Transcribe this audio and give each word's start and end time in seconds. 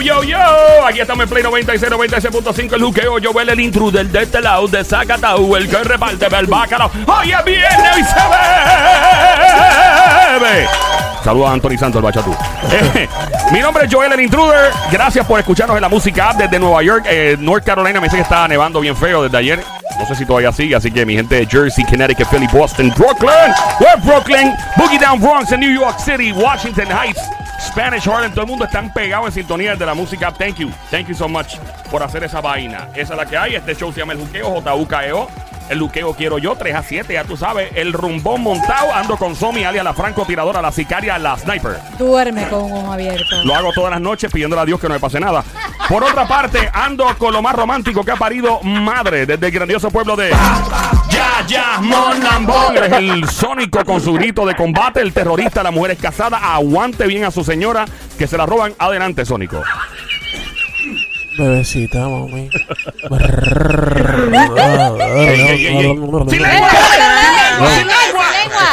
Yo, 0.00 0.22
yo, 0.22 0.22
yo. 0.22 0.86
Aquí 0.86 1.00
estamos 1.00 1.24
en 1.24 1.28
Play 1.28 1.42
96, 1.42 1.92
96.5. 1.92 2.74
El 2.74 2.82
juqueo. 2.82 3.16
Joel, 3.22 3.50
el 3.50 3.60
intruder 3.60 4.06
de 4.06 4.22
este 4.22 4.40
lado, 4.40 4.66
de 4.66 4.82
Zacatau. 4.82 5.56
El 5.56 5.68
que 5.68 5.76
reparte 5.84 6.26
el 6.26 6.46
bacalao. 6.46 6.90
Hoy 7.06 7.32
es 7.32 7.44
viernes 7.44 7.98
y 7.98 8.04
se 8.04 8.14
bebe. 10.38 10.68
Saludos 11.22 11.50
a 11.50 11.52
Anthony 11.52 11.76
Santos, 11.78 11.98
el 11.98 12.02
bachatú. 12.02 12.34
Eh, 12.72 13.08
mi 13.52 13.60
nombre 13.60 13.84
es 13.84 13.92
Joel, 13.92 14.12
el 14.12 14.20
intruder. 14.20 14.72
Gracias 14.90 15.26
por 15.26 15.38
escucharnos 15.38 15.76
en 15.76 15.82
la 15.82 15.88
música 15.88 16.32
desde 16.36 16.58
Nueva 16.58 16.82
York. 16.82 17.04
Eh, 17.06 17.36
North 17.38 17.64
Carolina 17.64 18.00
me 18.00 18.06
dice 18.06 18.16
que 18.16 18.22
está 18.22 18.48
nevando 18.48 18.80
bien 18.80 18.96
feo 18.96 19.24
desde 19.24 19.36
ayer. 19.36 19.62
No 19.98 20.06
sé 20.06 20.14
si 20.14 20.24
todavía 20.24 20.50
sigue, 20.50 20.74
así 20.74 20.90
que 20.90 21.04
mi 21.04 21.14
gente 21.14 21.34
de 21.34 21.46
Jersey, 21.46 21.84
Connecticut, 21.84 22.26
Philly, 22.28 22.46
Boston, 22.46 22.90
Brooklyn, 22.96 23.52
West 23.80 24.04
Brooklyn, 24.04 24.54
Boogie 24.76 24.98
Down 24.98 25.20
Bronx, 25.20 25.52
en 25.52 25.60
New 25.60 25.74
York 25.74 25.98
City, 25.98 26.32
Washington 26.32 26.86
Heights, 26.86 27.20
Spanish 27.70 28.08
Harlem, 28.08 28.32
todo 28.32 28.42
el 28.42 28.48
mundo 28.48 28.64
están 28.64 28.92
pegados 28.92 29.28
en 29.28 29.32
sintonía 29.32 29.76
de 29.76 29.86
la 29.86 29.94
música. 29.94 30.32
Thank 30.32 30.56
you, 30.56 30.70
thank 30.90 31.06
you 31.06 31.14
so 31.14 31.28
much 31.28 31.56
por 31.88 32.02
hacer 32.02 32.24
esa 32.24 32.40
vaina. 32.40 32.88
Esa 32.94 33.12
es 33.12 33.18
la 33.18 33.26
que 33.26 33.36
hay. 33.36 33.54
Este 33.54 33.76
show 33.76 33.92
se 33.92 34.00
llama 34.00 34.12
El 34.12 34.18
Juqueo, 34.18 34.60
JUKEO. 34.60 35.28
El 35.68 35.78
Luqueo 35.78 36.12
quiero 36.14 36.38
yo, 36.38 36.56
3 36.56 36.74
a 36.74 36.82
7, 36.82 37.12
ya 37.12 37.22
tú 37.22 37.36
sabes. 37.36 37.70
El 37.76 37.92
rumbón 37.92 38.42
montado, 38.42 38.92
ando 38.92 39.16
con 39.16 39.36
Somi, 39.36 39.62
alias 39.62 39.84
la 39.84 39.94
francotiradora, 39.94 40.60
la 40.60 40.72
sicaria, 40.72 41.16
la 41.16 41.38
sniper. 41.38 41.78
Duerme 41.96 42.48
con 42.48 42.64
un 42.64 42.72
ojo 42.72 42.92
abierto. 42.92 43.44
Lo 43.44 43.54
hago 43.54 43.72
todas 43.72 43.92
las 43.92 44.00
noches 44.00 44.32
pidiéndole 44.32 44.62
a 44.62 44.64
Dios 44.64 44.80
que 44.80 44.88
no 44.88 44.94
me 44.94 45.00
pase 45.00 45.20
nada. 45.20 45.44
Por 45.88 46.02
otra 46.02 46.26
parte, 46.26 46.68
ando 46.72 47.06
con 47.18 47.32
lo 47.32 47.40
más 47.40 47.54
romántico 47.54 48.04
que 48.04 48.10
ha 48.10 48.16
parido 48.16 48.60
madre 48.62 49.26
desde 49.26 49.46
el 49.46 49.52
grandioso 49.52 49.92
pueblo 49.92 50.16
de 50.16 50.32
Ya, 51.40 51.46
ya, 51.46 51.80
Monambón. 51.80 52.76
Es 52.76 52.92
el 52.92 53.28
sónico 53.28 53.84
con 53.84 54.00
su 54.00 54.12
grito 54.12 54.44
de 54.44 54.54
combate, 54.54 55.00
el 55.00 55.12
terrorista, 55.12 55.62
la 55.62 55.70
mujer 55.70 55.92
es 55.92 55.98
casada. 55.98 56.54
Aguante 56.54 57.06
bien 57.06 57.24
a 57.24 57.30
su 57.30 57.44
señora 57.44 57.86
que 58.18 58.26
se 58.26 58.36
la 58.36 58.44
roban. 58.44 58.74
Adelante, 58.78 59.24
sónico. 59.24 59.62
Bebecita, 61.38 62.00
mami. 62.00 62.50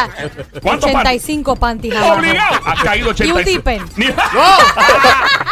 lengua! 0.05 0.43
¿Cuántos 0.61 0.91
pan- 0.91 1.01
85 1.01 1.55
panties 1.55 1.95
abajo. 1.95 2.13
Obligado. 2.19 2.55
Ha 2.65 2.75
caído 2.83 3.09
85. 3.09 3.27
Y 3.27 3.31
un 3.39 3.45
dipen. 3.55 3.81
Ni- 3.95 4.05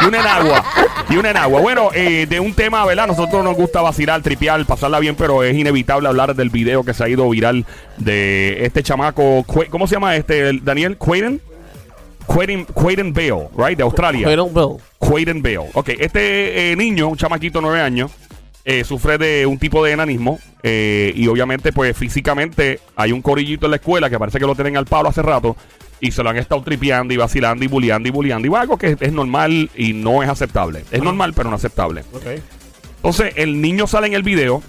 y 0.04 0.08
una 0.08 0.20
enagua. 0.20 0.66
Y 1.10 1.18
una 1.18 1.30
enagua. 1.32 1.62
Bueno, 1.62 1.90
eh, 1.94 2.26
de 2.28 2.40
un 2.40 2.54
tema, 2.54 2.86
¿verdad? 2.86 3.08
Nosotros 3.08 3.44
nos 3.44 3.56
gusta 3.56 3.82
vacilar, 3.82 4.22
tripear, 4.22 4.66
pasarla 4.66 5.00
bien, 5.00 5.16
pero 5.16 5.44
es 5.44 5.56
inevitable 5.56 6.08
hablar 6.08 6.36
del 6.36 6.50
video 6.50 6.84
que 6.84 6.94
se 6.94 7.04
ha 7.04 7.10
ido 7.10 7.30
viral 7.30 7.66
de 7.98 8.66
este 8.66 8.84
chamaco. 8.84 9.46
¿Cómo 9.70 9.88
se 9.88 9.96
llama 9.96 10.16
este, 10.16 10.50
el- 10.50 10.64
Daniel? 10.64 10.98
¿Quaden? 10.98 11.42
Quaden, 12.26 12.66
Quaden 12.66 13.14
Bale, 13.14 13.50
right? 13.56 13.78
De 13.78 13.84
Australia. 13.84 14.26
Pero 14.26 14.48
Bill. 14.48 14.78
Quaden 14.98 15.42
Bale. 15.44 15.70
Ok, 15.74 15.90
este 16.00 16.72
eh, 16.72 16.76
niño, 16.76 17.08
un 17.10 17.18
chamaquito 17.18 17.60
de 17.60 17.64
9 17.64 17.82
años, 17.82 18.12
eh, 18.66 18.84
sufre 18.84 19.20
de 19.20 19.46
un 19.46 19.60
tipo 19.60 19.86
de 19.86 19.92
enanismo 19.92 20.40
eh, 20.64 21.14
y 21.16 21.28
obviamente 21.28 21.72
pues 21.72 21.96
físicamente 21.96 22.80
hay 22.96 23.12
un 23.12 23.22
corillito 23.22 23.68
en 23.68 23.72
la 23.72 23.78
escuela 23.78 24.10
que 24.10 24.18
parece 24.18 24.40
que 24.40 24.46
lo 24.46 24.56
tienen 24.56 24.76
al 24.76 24.86
palo 24.86 25.10
hace 25.10 25.22
rato 25.22 25.56
y 26.00 26.12
se 26.12 26.24
lo 26.24 26.32
han 26.32 26.38
estado 26.38 26.64
tripeando 26.64 27.14
y 27.14 27.18
vacilando 27.18 27.64
y 27.64 27.68
bulleando 27.68 28.10
y 28.10 28.12
bulleando 28.12 28.48
y 28.48 28.56
algo 28.56 28.78
que 28.78 28.88
es, 28.88 28.98
es 29.00 29.14
normal 29.14 29.70
y 29.76 29.94
no 29.94 30.24
es 30.24 30.30
aceptable. 30.30 30.84
Es 30.92 31.02
normal 31.02 31.34
pero 31.36 31.50
no 31.50 31.56
aceptable. 31.56 32.04
Entonces 32.98 33.34
el 33.36 33.62
niño 33.62 33.86
sale 33.86 34.08
en 34.08 34.14
el 34.14 34.24
video, 34.24 34.64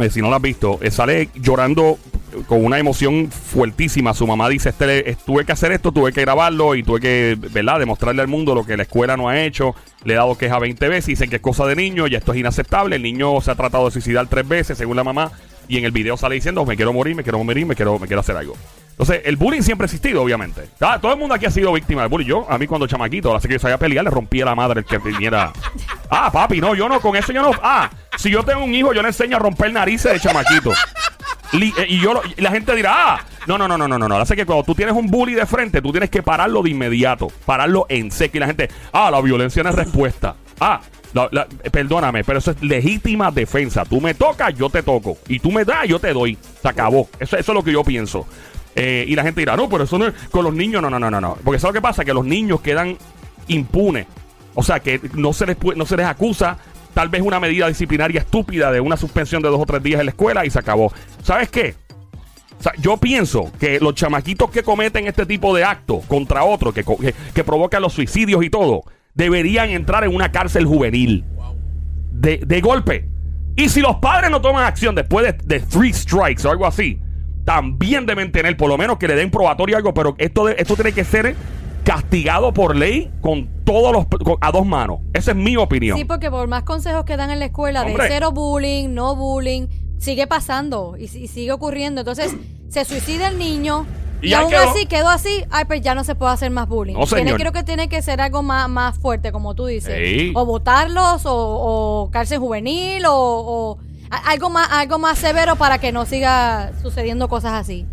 eh, 0.00 0.10
si 0.10 0.20
no 0.20 0.30
lo 0.30 0.36
has 0.36 0.42
visto, 0.42 0.78
eh, 0.82 0.90
sale 0.90 1.30
llorando 1.34 1.98
con 2.46 2.64
una 2.64 2.78
emoción 2.78 3.30
fuertísima. 3.30 4.14
Su 4.14 4.26
mamá 4.26 4.48
dice, 4.48 4.70
este, 4.70 5.10
eh, 5.10 5.16
tuve 5.24 5.44
que 5.44 5.52
hacer 5.52 5.72
esto, 5.72 5.92
tuve 5.92 6.12
que 6.12 6.20
grabarlo 6.20 6.74
y 6.74 6.82
tuve 6.82 7.00
que, 7.00 7.36
¿verdad?, 7.52 7.78
demostrarle 7.78 8.22
al 8.22 8.28
mundo 8.28 8.54
lo 8.54 8.64
que 8.64 8.76
la 8.76 8.82
escuela 8.82 9.16
no 9.16 9.28
ha 9.28 9.40
hecho. 9.42 9.74
Le 10.04 10.14
he 10.14 10.16
dado 10.16 10.36
queja 10.36 10.58
20 10.58 10.88
veces, 10.88 11.06
dicen 11.06 11.30
que 11.30 11.36
es 11.36 11.42
cosa 11.42 11.66
de 11.66 11.76
niño 11.76 12.06
y 12.06 12.14
esto 12.14 12.32
es 12.32 12.38
inaceptable. 12.38 12.96
El 12.96 13.02
niño 13.02 13.40
se 13.40 13.50
ha 13.50 13.54
tratado 13.54 13.86
de 13.86 13.90
suicidar 13.90 14.26
tres 14.28 14.46
veces, 14.46 14.78
según 14.78 14.96
la 14.96 15.04
mamá, 15.04 15.32
y 15.68 15.78
en 15.78 15.84
el 15.84 15.92
video 15.92 16.16
sale 16.16 16.34
diciendo, 16.34 16.64
me 16.64 16.76
quiero 16.76 16.92
morir, 16.92 17.16
me 17.16 17.22
quiero 17.22 17.42
morir, 17.42 17.66
me 17.66 17.74
quiero, 17.74 17.98
me 17.98 18.06
quiero 18.06 18.20
hacer 18.20 18.36
algo. 18.36 18.54
Entonces, 18.98 19.20
el 19.26 19.36
bullying 19.36 19.60
siempre 19.60 19.84
ha 19.84 19.88
existido, 19.88 20.22
obviamente. 20.22 20.70
Ah, 20.80 20.98
todo 21.00 21.12
el 21.12 21.18
mundo 21.18 21.34
aquí 21.34 21.44
ha 21.44 21.50
sido 21.50 21.70
víctima 21.72 22.00
del 22.00 22.08
bullying. 22.10 22.26
Yo, 22.28 22.46
a 22.50 22.56
mí 22.56 22.66
cuando 22.66 22.86
chamaquito, 22.86 23.38
sé 23.40 23.46
que 23.46 23.54
yo 23.54 23.60
sabía 23.60 23.76
pelear, 23.76 24.04
le 24.04 24.10
rompía 24.10 24.46
la 24.46 24.54
madre 24.54 24.80
el 24.80 24.86
que 24.86 24.96
viniera. 24.98 25.52
Ah, 26.10 26.30
papi, 26.32 26.60
no, 26.62 26.74
yo 26.74 26.88
no, 26.88 26.98
con 27.00 27.14
eso 27.14 27.30
yo 27.32 27.42
no. 27.42 27.50
Ah, 27.62 27.90
si 28.16 28.30
yo 28.30 28.42
tengo 28.42 28.64
un 28.64 28.74
hijo, 28.74 28.94
yo 28.94 29.02
le 29.02 29.08
enseño 29.08 29.36
a 29.36 29.40
romper 29.40 29.70
narices 29.70 30.12
de 30.14 30.20
chamaquito. 30.20 30.72
Eh, 31.52 31.86
y 31.88 32.00
yo 32.00 32.20
la 32.38 32.50
gente 32.50 32.74
dirá, 32.74 32.92
ah, 32.96 33.20
no, 33.46 33.58
no, 33.58 33.68
no, 33.68 33.76
no, 33.76 33.86
no, 33.86 34.08
no. 34.08 34.16
Hace 34.16 34.34
que 34.34 34.46
cuando 34.46 34.64
tú 34.64 34.74
tienes 34.74 34.94
un 34.94 35.06
bully 35.08 35.34
de 35.34 35.44
frente, 35.46 35.80
tú 35.82 35.90
tienes 35.92 36.08
que 36.10 36.22
pararlo 36.22 36.62
de 36.62 36.70
inmediato, 36.70 37.28
pararlo 37.44 37.86
en 37.90 38.10
seco. 38.10 38.38
Y 38.38 38.40
la 38.40 38.46
gente, 38.46 38.68
ah, 38.92 39.10
la 39.10 39.20
violencia 39.20 39.62
no 39.62 39.68
es 39.70 39.74
respuesta. 39.76 40.36
Ah, 40.58 40.80
la- 41.12 41.28
la- 41.32 41.46
eh, 41.62 41.70
perdóname, 41.70 42.24
pero 42.24 42.38
eso 42.38 42.50
es 42.50 42.62
legítima 42.62 43.30
defensa. 43.30 43.84
Tú 43.84 44.00
me 44.00 44.14
tocas, 44.14 44.54
yo 44.54 44.70
te 44.70 44.82
toco. 44.82 45.18
Y 45.28 45.38
tú 45.38 45.52
me 45.52 45.64
das, 45.64 45.86
yo 45.86 45.98
te 45.98 46.12
doy. 46.12 46.36
Se 46.62 46.68
acabó. 46.68 47.08
Eso 47.20 47.36
es 47.36 47.46
lo 47.48 47.62
que 47.62 47.72
yo 47.72 47.84
pienso. 47.84 48.26
Eh, 48.76 49.06
y 49.08 49.16
la 49.16 49.22
gente 49.22 49.40
dirá, 49.40 49.56
no, 49.56 49.68
pero 49.68 49.84
eso 49.84 49.98
no 49.98 50.06
es 50.06 50.14
con 50.30 50.44
los 50.44 50.54
niños. 50.54 50.82
No, 50.82 50.90
no, 50.90 50.98
no, 50.98 51.10
no, 51.10 51.20
no. 51.20 51.38
Porque 51.42 51.56
eso 51.56 51.66
es 51.66 51.70
lo 51.70 51.72
que 51.72 51.82
pasa, 51.82 52.04
que 52.04 52.12
los 52.14 52.24
niños 52.24 52.60
quedan 52.60 52.96
impunes. 53.48 54.06
O 54.54 54.62
sea, 54.62 54.80
que 54.80 55.00
no 55.14 55.32
se 55.32 55.46
les, 55.46 55.56
no 55.76 55.86
se 55.86 55.96
les 55.96 56.06
acusa 56.06 56.58
tal 56.94 57.08
vez 57.08 57.22
una 57.22 57.40
medida 57.40 57.68
disciplinaria 57.68 58.20
estúpida 58.20 58.70
de 58.70 58.80
una 58.80 58.96
suspensión 58.96 59.42
de 59.42 59.48
dos 59.48 59.60
o 59.60 59.66
tres 59.66 59.82
días 59.82 60.00
en 60.00 60.06
la 60.06 60.10
escuela 60.10 60.46
y 60.46 60.50
se 60.50 60.58
acabó. 60.58 60.92
¿Sabes 61.22 61.50
qué? 61.50 61.74
Yo 62.78 62.96
pienso 62.96 63.52
que 63.58 63.78
los 63.80 63.94
chamaquitos 63.94 64.50
que 64.50 64.62
cometen 64.62 65.06
este 65.06 65.26
tipo 65.26 65.54
de 65.54 65.62
actos 65.62 66.04
contra 66.06 66.44
otros, 66.44 66.72
que, 66.72 66.84
que, 66.84 67.14
que 67.34 67.44
provocan 67.44 67.82
los 67.82 67.92
suicidios 67.92 68.42
y 68.42 68.48
todo, 68.48 68.82
deberían 69.14 69.70
entrar 69.70 70.04
en 70.04 70.14
una 70.14 70.32
cárcel 70.32 70.64
juvenil. 70.64 71.24
De, 72.12 72.38
de 72.38 72.60
golpe. 72.62 73.08
Y 73.56 73.68
si 73.68 73.82
los 73.82 73.96
padres 73.96 74.30
no 74.30 74.40
toman 74.40 74.64
acción 74.64 74.94
después 74.94 75.26
de, 75.26 75.58
de 75.58 75.60
three 75.66 75.92
strikes 75.92 76.46
o 76.46 76.50
algo 76.50 76.66
así, 76.66 76.98
también 77.46 78.04
deben 78.04 78.30
tener, 78.32 78.56
por 78.58 78.68
lo 78.68 78.76
menos 78.76 78.98
que 78.98 79.08
le 79.08 79.14
den 79.14 79.30
probatorio 79.30 79.76
o 79.76 79.78
algo, 79.78 79.94
pero 79.94 80.14
esto, 80.18 80.44
de- 80.44 80.56
esto 80.58 80.74
tiene 80.74 80.92
que 80.92 81.04
ser 81.04 81.34
castigado 81.84 82.52
por 82.52 82.74
ley 82.74 83.10
con 83.20 83.48
todos 83.64 83.92
los 83.92 84.06
con- 84.06 84.36
a 84.40 84.50
dos 84.50 84.66
manos. 84.66 84.98
Esa 85.14 85.30
es 85.30 85.36
mi 85.36 85.56
opinión. 85.56 85.96
Sí, 85.96 86.04
porque 86.04 86.30
por 86.30 86.48
más 86.48 86.64
consejos 86.64 87.04
que 87.04 87.16
dan 87.16 87.30
en 87.30 87.38
la 87.38 87.46
escuela 87.46 87.82
Hombre. 87.82 88.02
de 88.04 88.10
cero 88.10 88.32
bullying, 88.32 88.88
no 88.92 89.14
bullying, 89.14 89.68
sigue 89.98 90.26
pasando 90.26 90.96
y, 90.98 91.04
y 91.04 91.28
sigue 91.28 91.52
ocurriendo. 91.52 92.00
Entonces, 92.00 92.34
se 92.68 92.84
suicida 92.84 93.28
el 93.28 93.38
niño 93.38 93.86
Y 94.20 94.30
y, 94.30 94.32
aún 94.34 94.50
quedó. 94.50 94.68
así 94.70 94.86
quedó 94.86 95.08
así. 95.08 95.44
Ay, 95.50 95.64
pues 95.66 95.80
ya 95.82 95.94
no 95.94 96.02
se 96.02 96.16
puede 96.16 96.32
hacer 96.32 96.50
más 96.50 96.68
bullying. 96.68 96.94
No, 96.94 97.06
Tiene- 97.06 97.34
creo 97.34 97.52
que 97.52 97.62
tiene 97.62 97.88
que 97.88 98.02
ser 98.02 98.20
algo 98.20 98.42
más, 98.42 98.68
más 98.68 98.98
fuerte, 98.98 99.30
como 99.30 99.54
tú 99.54 99.66
dices. 99.66 99.94
Sí. 99.96 100.32
O 100.34 100.44
votarlos, 100.44 101.24
o, 101.24 101.32
o 101.32 102.10
cárcel 102.10 102.40
juvenil, 102.40 103.04
o, 103.06 103.12
o 103.14 103.78
algo 104.10 104.50
más, 104.50 104.68
algo 104.70 104.98
más 104.98 105.18
severo 105.18 105.56
para 105.56 105.78
que 105.78 105.92
no 105.92 106.04
siga 106.06 106.72
sucediendo 106.82 107.28
cosas 107.28 107.52
así. 107.52 107.86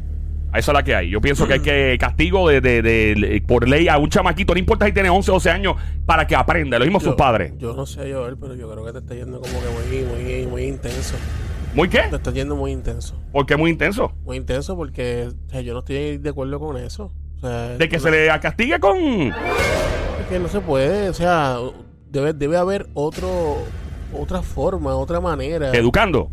Eso 0.54 0.72
es 0.72 0.76
la 0.76 0.84
que 0.84 0.94
hay. 0.96 1.10
Yo 1.10 1.20
pienso 1.20 1.48
que 1.48 1.54
hay 1.54 1.60
que 1.62 1.98
castigo 2.00 2.48
de, 2.48 2.62
de- 2.62 2.84
de- 2.84 3.16
de- 3.16 3.42
por 3.42 3.68
ley 3.68 3.88
a 3.88 3.98
un 3.98 4.10
chamaquito, 4.10 4.54
no 4.54 4.60
importa 4.60 4.86
si 4.86 4.92
tiene 4.92 5.10
11 5.10 5.32
o 5.32 5.34
12 5.36 5.50
años, 5.50 5.76
para 6.06 6.28
que 6.28 6.36
aprenda. 6.36 6.78
Lo 6.78 6.86
mismo 6.86 7.00
sus 7.00 7.10
Yo- 7.10 7.18
padres. 7.18 7.54
Yo 7.58 7.74
no 7.74 7.88
sé, 7.88 8.14
Joel, 8.14 8.38
pero 8.38 8.54
yo 8.54 8.70
creo 8.72 8.86
que 8.86 8.92
te 8.92 9.00
está 9.00 9.16
yendo 9.16 9.42
como 9.42 9.54
que 9.54 9.68
muy, 9.70 10.04
muy, 10.24 10.46
muy 10.46 10.64
intenso. 10.66 11.16
¿Muy 11.74 11.90
qué? 11.90 12.02
Te 12.08 12.18
está 12.18 12.30
yendo 12.30 12.56
muy 12.56 12.72
intenso. 12.72 13.20
Porque 13.32 13.56
es 13.56 13.60
muy 13.60 13.72
intenso. 13.72 14.14
Muy 14.26 14.38
intenso 14.38 14.76
porque 14.78 15.30
o 15.48 15.50
sea, 15.50 15.62
yo 15.62 15.74
no 15.74 15.80
estoy 15.80 16.20
de 16.20 16.30
acuerdo 16.30 16.60
con 16.60 16.78
eso. 16.78 17.12
O 17.38 17.40
sea, 17.42 17.70
De 17.70 17.90
que 17.90 17.98
no- 17.98 18.04
se 18.04 18.12
le 18.12 18.28
castigue 18.40 18.80
con... 18.80 18.96
es 19.00 19.34
que 20.30 20.38
no 20.38 20.48
se 20.50 20.60
puede. 20.60 21.10
O 21.10 21.14
sea, 21.16 21.58
debe, 22.12 22.34
debe 22.34 22.58
haber 22.58 22.90
otro 22.94 23.58
otra 24.18 24.42
forma, 24.42 24.96
otra 24.96 25.20
manera. 25.20 25.72
Educando. 25.74 26.32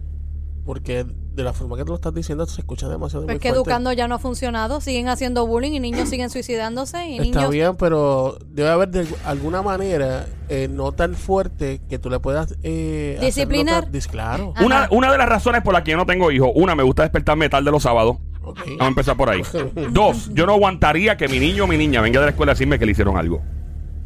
porque 0.64 1.04
de 1.32 1.44
la 1.44 1.52
forma 1.52 1.76
que 1.76 1.82
tú 1.84 1.88
lo 1.90 1.94
estás 1.94 2.12
diciendo 2.12 2.44
se 2.44 2.60
escucha 2.60 2.88
demasiado 2.88 3.24
Pues 3.24 3.36
muy 3.36 3.40
que 3.40 3.48
fuerte. 3.48 3.56
educando 3.70 3.92
ya 3.92 4.06
no 4.08 4.16
ha 4.16 4.18
funcionado, 4.18 4.80
siguen 4.80 5.08
haciendo 5.08 5.46
bullying 5.46 5.72
y 5.72 5.80
niños 5.80 6.08
siguen 6.08 6.28
suicidándose 6.28 7.08
y 7.08 7.12
Está 7.18 7.22
niños... 7.24 7.50
bien, 7.50 7.76
pero 7.76 8.36
debe 8.46 8.68
haber 8.68 8.90
de 8.90 9.06
alguna 9.24 9.62
manera 9.62 10.26
eh, 10.48 10.68
no 10.70 10.92
tan 10.92 11.14
fuerte 11.14 11.80
que 11.88 11.98
tú 11.98 12.10
le 12.10 12.18
puedas 12.20 12.56
eh, 12.62 13.16
Disciplinar. 13.20 13.88
claro. 14.10 14.52
Una, 14.62 14.88
una 14.90 15.10
de 15.10 15.18
las 15.18 15.28
razones 15.28 15.62
por 15.62 15.72
las 15.72 15.82
que 15.82 15.92
yo 15.92 15.96
no 15.96 16.04
tengo 16.06 16.30
hijos, 16.30 16.50
una, 16.54 16.74
me 16.74 16.82
gusta 16.82 17.02
despertarme 17.02 17.48
tarde 17.48 17.70
los 17.70 17.82
sábados. 17.84 18.16
Ok. 18.42 18.58
Vamos 18.66 18.80
a 18.82 18.88
empezar 18.88 19.16
por 19.16 19.30
ahí. 19.30 19.42
Dos, 19.92 20.30
yo 20.34 20.46
no 20.46 20.54
aguantaría 20.54 21.16
que 21.16 21.28
mi 21.28 21.38
niño 21.38 21.64
o 21.64 21.66
mi 21.66 21.76
niña 21.78 22.00
venga 22.00 22.20
de 22.20 22.26
la 22.26 22.30
escuela 22.30 22.52
a 22.52 22.54
decirme 22.54 22.78
que 22.78 22.84
le 22.86 22.92
hicieron 22.92 23.16
algo. 23.16 23.40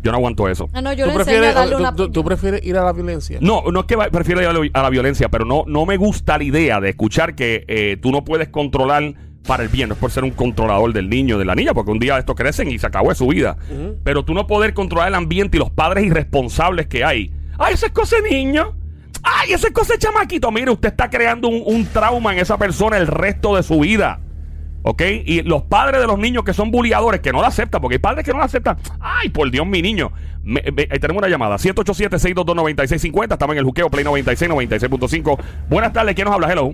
Yo 0.05 0.13
no 0.13 0.19
aguanto 0.19 0.49
eso. 0.49 0.69
Ah, 0.75 0.83
no, 0.83 0.93
yo 0.93 1.07
¿Tú, 1.07 1.13
le 1.13 1.17
enseño 1.17 1.21
a 1.21 1.25
prefieres, 1.41 1.55
darle 1.55 1.77
una... 1.77 1.97
tú- 1.97 2.11
tú 2.13 2.23
prefieres 2.23 2.65
ir 2.65 2.77
a 2.77 2.85
la 2.85 2.93
violencia? 2.93 3.39
No, 3.41 3.63
no 3.73 3.81
es 3.81 3.87
que 3.87 3.97
va- 3.97 4.11
prefiero 4.11 4.43
ir 4.43 4.47
a 4.49 4.53
la, 4.53 4.61
a 4.73 4.83
la 4.83 4.91
violencia, 4.91 5.31
pero 5.31 5.45
no, 5.47 5.65
no 5.67 5.87
me 5.87 5.97
gusta 5.97 6.37
la 6.39 6.45
idea 6.45 6.79
de 6.81 6.91
escuchar 6.91 7.35
que 7.35 7.65
eh, 7.69 7.97
tú 8.01 8.13
no 8.13 8.23
puedes 8.23 8.49
controlar 8.51 9.15
para 9.47 9.63
el 9.63 9.71
bien. 9.71 9.89
No 9.89 9.95
es 9.95 10.01
por 10.01 10.11
ser 10.11 10.23
un 10.25 10.31
controlador 10.31 10.93
del 10.93 11.09
niño 11.09 11.37
o 11.37 11.39
de 11.39 11.45
la 11.47 11.55
niña, 11.55 11.73
porque 11.75 11.91
un 11.91 11.99
día 11.99 12.19
estos 12.19 12.37
crecen 12.37 12.71
y 12.71 12.79
se 12.79 12.87
acabó 12.87 13.09
de 13.09 13.15
su 13.15 13.27
vida. 13.27 13.57
Pero 14.05 14.25
tú 14.25 14.35
no 14.35 14.47
poder 14.47 14.75
controlar 14.75 15.09
el 15.09 15.15
ambiente 15.15 15.57
y 15.57 15.61
los 15.61 15.71
padres 15.71 16.05
irresponsables 16.05 16.87
que 16.87 17.03
hay. 17.05 17.33
¡Ay, 17.59 17.75
esa 17.75 17.87
es 17.87 17.93
cosa 17.93 18.17
de 18.21 18.31
niño! 18.31 18.75
¡Ay, 19.23 19.53
esa 19.55 19.69
es 19.69 19.73
cosa 19.73 19.95
de 19.95 20.01
chamaquito! 20.01 20.51
Mire, 20.51 20.71
usted 20.71 20.89
está 20.91 21.09
creando 21.09 21.49
un, 21.49 21.63
un 21.65 21.87
trauma 21.87 22.33
en 22.35 22.41
esa 22.41 22.59
persona 22.59 22.99
el 22.99 23.07
resto 23.07 23.57
de 23.57 23.63
su 23.63 23.81
vida. 23.81 24.21
¿Ok? 24.87 25.03
Y 25.25 25.41
los 25.43 25.63
padres 25.63 26.01
de 26.03 26.07
los 26.07 26.19
niños 26.19 26.45
que 26.45 26.53
son 26.53 26.71
bulliadores, 26.71 27.21
que 27.21 27.33
no 27.33 27.41
lo 27.41 27.47
aceptan, 27.47 27.81
porque 27.81 27.95
hay 27.95 27.99
padres 28.01 28.23
que 28.25 28.33
no 28.33 28.39
lo 28.39 28.45
aceptan. 28.45 28.77
Ay, 29.01 29.31
por 29.31 29.51
Dios, 29.51 29.67
mi 29.67 29.81
niño. 29.81 30.13
Me- 30.43 30.63
me- 30.77 30.87
ahí 30.91 30.99
tenemos 31.01 31.23
una 31.23 31.29
llamada. 31.29 31.57
787-622-9650. 31.59 33.33
Estamos 33.33 33.55
en 33.55 33.59
el 33.61 33.65
juqueo 33.65 33.89
Play 33.91 34.05
96, 34.05 34.51
96.5. 34.51 35.39
Buenas 35.71 35.93
tardes, 35.93 36.15
¿quién 36.15 36.27
nos 36.27 36.35
habla? 36.35 36.53
Hello. 36.53 36.73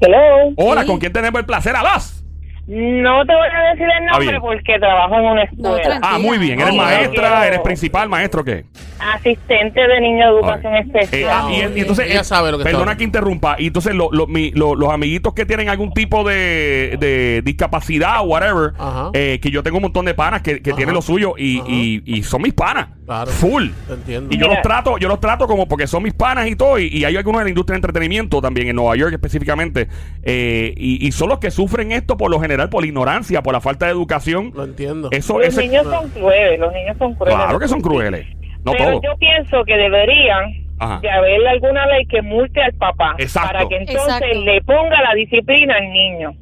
Hello. 0.00 0.52
Hola, 0.56 0.82
Sí. 0.82 0.86
¿con 0.86 0.98
quién 1.00 1.12
tenemos 1.12 1.40
el 1.40 1.46
placer? 1.46 1.74
¡Alas! 1.74 2.21
No 2.66 3.26
te 3.26 3.34
voy 3.34 3.48
a 3.52 3.70
decir 3.70 3.86
el 3.86 4.08
Ah, 4.08 4.18
nombre 4.18 4.40
porque 4.40 4.78
trabajo 4.78 5.14
en 5.16 5.24
una 5.24 5.42
escuela. 5.42 5.98
Ah, 6.00 6.18
muy 6.20 6.38
bien. 6.38 6.60
¿Eres 6.60 6.74
No, 6.74 6.82
maestra? 6.82 7.46
¿Eres 7.48 7.58
principal? 7.60 8.08
¿Maestro 8.08 8.44
qué? 8.44 8.64
Asistente 9.00 9.80
de 9.80 10.00
niño 10.00 10.26
de 10.26 10.38
educación 10.38 10.74
Eh, 10.76 10.80
especial. 10.86 11.30
ah, 11.32 11.48
y, 11.50 11.78
y 11.78 11.80
entonces, 11.80 12.06
Ella 12.08 12.20
eh, 12.20 12.24
sabe 12.24 12.52
lo 12.52 12.58
que 12.58 12.64
perdona 12.64 12.92
está 12.92 12.98
que 12.98 13.04
interrumpa. 13.04 13.56
Y 13.58 13.66
entonces, 13.66 13.94
lo- 13.96 14.10
lo- 14.12 14.28
mi- 14.28 14.52
lo- 14.52 14.76
los 14.76 14.90
amiguitos 14.92 15.34
que 15.34 15.44
tienen 15.44 15.68
algún 15.70 15.92
tipo 15.92 16.22
de, 16.22 16.96
de 17.00 17.42
discapacidad 17.44 18.20
o 18.20 18.24
whatever, 18.24 18.74
Ajá. 18.78 19.10
eh, 19.12 19.40
que 19.42 19.50
yo 19.50 19.64
tengo 19.64 19.78
un 19.78 19.82
montón 19.82 20.04
de 20.04 20.14
panas 20.14 20.42
que, 20.42 20.62
que 20.62 20.72
tienen 20.72 20.94
lo 20.94 21.02
suyo 21.02 21.34
y, 21.36 21.60
y- 21.66 22.02
y 22.06 22.22
son 22.22 22.42
mis 22.42 22.54
panas. 22.54 22.88
Claro. 23.04 23.30
Full. 23.32 23.70
Te 23.88 23.94
entiendo. 23.94 24.28
Y 24.32 24.38
yo 24.38 24.46
Mira. 24.46 24.54
los 24.54 24.62
trato, 24.62 24.96
yo 24.98 25.08
los 25.08 25.18
trato 25.18 25.48
como 25.48 25.66
porque 25.66 25.88
son 25.88 26.04
mis 26.04 26.14
panas 26.14 26.46
y 26.46 26.54
todo. 26.54 26.78
Y, 26.78 26.86
y 26.86 27.04
hay 27.04 27.16
algunos 27.16 27.40
de 27.40 27.44
la 27.46 27.50
industria 27.50 27.74
de 27.74 27.78
entretenimiento 27.78 28.40
también 28.40 28.68
en 28.68 28.76
Nueva 28.76 28.94
York 28.96 29.12
específicamente. 29.12 29.88
eh, 30.22 30.72
y, 30.76 31.04
y 31.06 31.10
son 31.12 31.28
los 31.28 31.38
que 31.40 31.50
sufren 31.50 31.90
esto 31.90 32.16
por 32.16 32.30
lo 32.30 32.38
general 32.38 32.51
por 32.70 32.82
la 32.82 32.86
ignorancia, 32.88 33.42
por 33.42 33.52
la 33.52 33.60
falta 33.60 33.86
de 33.86 33.92
educación. 33.92 34.52
Lo 34.54 34.64
entiendo. 34.64 35.08
Eso, 35.12 35.38
los 35.38 35.48
ese- 35.48 35.62
niños 35.62 35.84
son 35.84 36.08
crueles, 36.10 36.58
los 36.60 36.72
niños 36.72 36.96
son 36.98 37.14
crueles. 37.14 37.36
claro 37.38 37.58
que 37.58 37.68
son 37.68 37.80
crueles. 37.80 38.26
No 38.64 38.72
Pero 38.72 38.84
todos. 38.90 39.02
yo 39.02 39.16
pienso 39.18 39.64
que 39.64 39.76
deberían 39.76 40.44
Ajá. 40.78 41.00
de 41.00 41.10
haber 41.10 41.46
alguna 41.48 41.86
ley 41.86 42.06
que 42.06 42.22
multe 42.22 42.62
al 42.62 42.72
papá 42.74 43.14
Exacto. 43.18 43.48
para 43.52 43.68
que 43.68 43.76
entonces 43.76 44.02
Exacto. 44.04 44.40
le 44.44 44.60
ponga 44.62 45.02
la 45.02 45.14
disciplina 45.14 45.76
al 45.76 45.90
niño. 45.92 46.32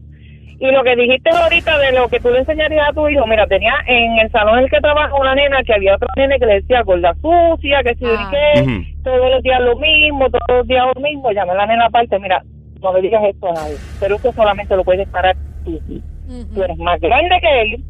Y 0.63 0.71
lo 0.73 0.83
que 0.85 0.95
dijiste 0.95 1.31
ahorita 1.31 1.79
de 1.79 1.93
lo 1.93 2.07
que 2.09 2.21
tú 2.21 2.29
le 2.31 2.41
enseñarías 2.41 2.91
a 2.91 2.93
tu 2.93 3.09
hijo, 3.09 3.27
mira, 3.27 3.47
tenía 3.47 3.73
en 3.87 4.19
el 4.19 4.31
salón 4.31 4.59
en 4.59 4.65
el 4.65 4.71
que 4.71 4.79
trabaja 4.81 5.15
una 5.15 5.35
nena 5.35 5.63
que 5.63 5.73
había 5.73 5.95
otra 5.95 6.09
nena 6.17 6.39
que 6.39 6.45
le 6.45 6.55
decía 6.61 6.83
gorda 6.83 7.15
sucia, 7.23 7.83
que 7.83 7.95
si 7.95 8.05
Ah. 8.05 8.29
qué, 8.31 8.85
todos 9.03 9.31
los 9.31 9.43
días 9.43 9.59
lo 9.63 9.77
mismo, 9.77 10.29
todos 10.29 10.59
los 10.59 10.67
días 10.69 10.85
lo 10.95 11.01
mismo, 11.01 11.33
llamé 11.33 11.53
a 11.53 11.55
la 11.55 11.67
nena 11.67 11.87
aparte, 11.87 12.19
mira, 12.19 12.43
no 12.83 12.93
le 12.93 13.01
digas 13.01 13.23
esto 13.25 13.49
a 13.51 13.55
nadie, 13.55 13.77
pero 14.01 14.17
esto 14.17 14.33
solamente 14.33 14.77
lo 14.77 14.85
puedes 14.85 15.09
parar 15.09 15.35
tú. 15.79 15.95
Ujú. 16.29 16.55
Tú 16.55 16.63
eres 16.63 16.79
más 16.79 17.01
grande 17.01 17.39
que 17.41 17.61
él, 17.63 17.85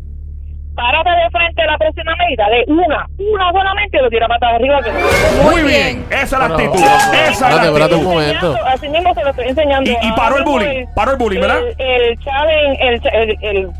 párate 0.75 1.11
de 1.11 1.31
frente 1.31 1.62
a 1.62 1.67
la 1.67 1.79
próxima 1.79 2.12
medida, 2.17 2.49
de 2.49 2.65
una, 2.69 3.06
una 3.19 3.53
solamente 3.53 3.99
y 3.99 4.00
lo 4.03 4.09
tira 4.11 4.29
patas 4.29 4.55
arriba. 4.55 4.81
Que 4.82 4.91
Muy 4.93 5.55
Muy 5.55 5.62
bien. 5.71 6.06
bien. 6.09 6.21
Esa 6.23 6.23
es 6.25 6.32
la 6.38 6.44
actitud. 6.47 6.75
Espérate, 6.75 7.31
Esa 7.32 7.49
es 7.50 7.56
la 7.56 7.65
espérate 7.65 7.94
un 7.94 8.00
actitud. 8.00 8.12
momento. 8.12 8.55
Así 8.67 8.88
mismo 8.88 9.15
se 9.15 9.23
lo 9.25 9.31
estoy 9.31 9.49
enseñando. 9.49 9.91
Y- 9.91 9.94
y 9.94 9.97
Ahora 9.97 10.17
paró 10.17 10.37
el 10.38 10.44
bullying, 10.44 10.87
paró 10.94 11.11
el 11.12 11.17
bullying, 11.19 11.41
¿verdad? 11.41 11.59
El, 11.79 11.91
el 12.03 12.19
challenge, 12.21 12.88
el, 12.88 13.00
el, 13.12 13.38
el- 13.43 13.71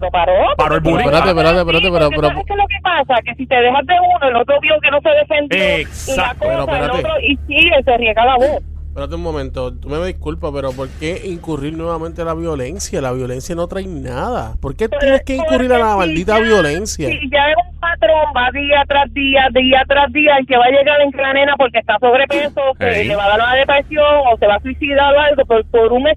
lo 0.00 0.10
paró. 0.10 0.32
Paró 0.56 0.74
el 0.76 0.80
bullying. 0.80 0.98
Espérate, 1.04 1.28
espérate, 1.30 1.58
espérate, 1.60 1.90
pero- 1.92 2.08
pero- 2.10 2.28
¿sabes 2.28 2.44
qué 2.46 2.52
es 2.52 2.58
lo 2.58 2.66
que 2.66 2.76
pasa? 2.82 3.22
Que 3.24 3.34
si 3.36 3.46
te 3.46 3.54
dejas 3.56 3.86
de 3.86 3.94
uno, 3.94 4.28
el 4.28 4.36
otro 4.36 4.60
vio 4.60 4.74
que 4.80 4.90
no 4.90 5.00
se 5.00 5.08
defendió. 5.10 5.62
Exacto. 5.62 6.44
Y 6.46 6.48
la 6.48 6.56
cosa, 6.58 6.72
Pero 6.72 6.84
el 6.84 6.90
otro, 6.90 7.20
y 7.20 7.36
sigue, 7.46 7.82
se 7.84 7.96
riega 7.96 8.24
la 8.24 8.36
voz. 8.36 8.62
Espérate 8.94 9.16
un 9.16 9.22
momento, 9.22 9.72
tú 9.74 9.88
me 9.88 9.98
disculpas, 10.06 10.52
pero 10.54 10.70
¿por 10.70 10.88
qué 11.00 11.20
incurrir 11.24 11.76
nuevamente 11.76 12.22
a 12.22 12.24
la 12.26 12.34
violencia? 12.34 13.00
La 13.00 13.10
violencia 13.10 13.52
no 13.56 13.66
trae 13.66 13.88
nada. 13.88 14.54
¿Por 14.60 14.76
qué 14.76 14.88
tienes 14.88 15.22
que 15.24 15.34
incurrir 15.34 15.72
a 15.72 15.80
la 15.80 15.90
si 15.94 15.98
maldita 15.98 16.38
ya- 16.38 16.44
violencia? 16.44 17.08
Si 17.08 17.28
ya 17.28 17.50
es 17.50 17.56
un 17.56 17.80
patrón, 17.80 18.26
va 18.36 18.52
día 18.52 18.84
tras 18.86 19.12
día, 19.12 19.48
día 19.52 19.82
tras 19.88 20.12
día, 20.12 20.36
en 20.38 20.46
que 20.46 20.56
va 20.56 20.66
a 20.66 20.70
llegar 20.70 21.00
en 21.00 21.10
la 21.20 21.32
nena 21.32 21.56
porque 21.56 21.80
está 21.80 21.98
sobrepeso, 21.98 22.60
que 22.78 23.02
le 23.04 23.16
va 23.16 23.24
a 23.24 23.28
dar 23.30 23.40
una 23.40 23.54
depresión 23.56 24.04
o 24.32 24.38
se 24.38 24.46
va 24.46 24.54
a 24.54 24.60
suicidar 24.60 25.12
o 25.12 25.18
algo 25.18 25.44
por, 25.44 25.64
por 25.66 25.92
un 25.92 26.04
mes. 26.04 26.16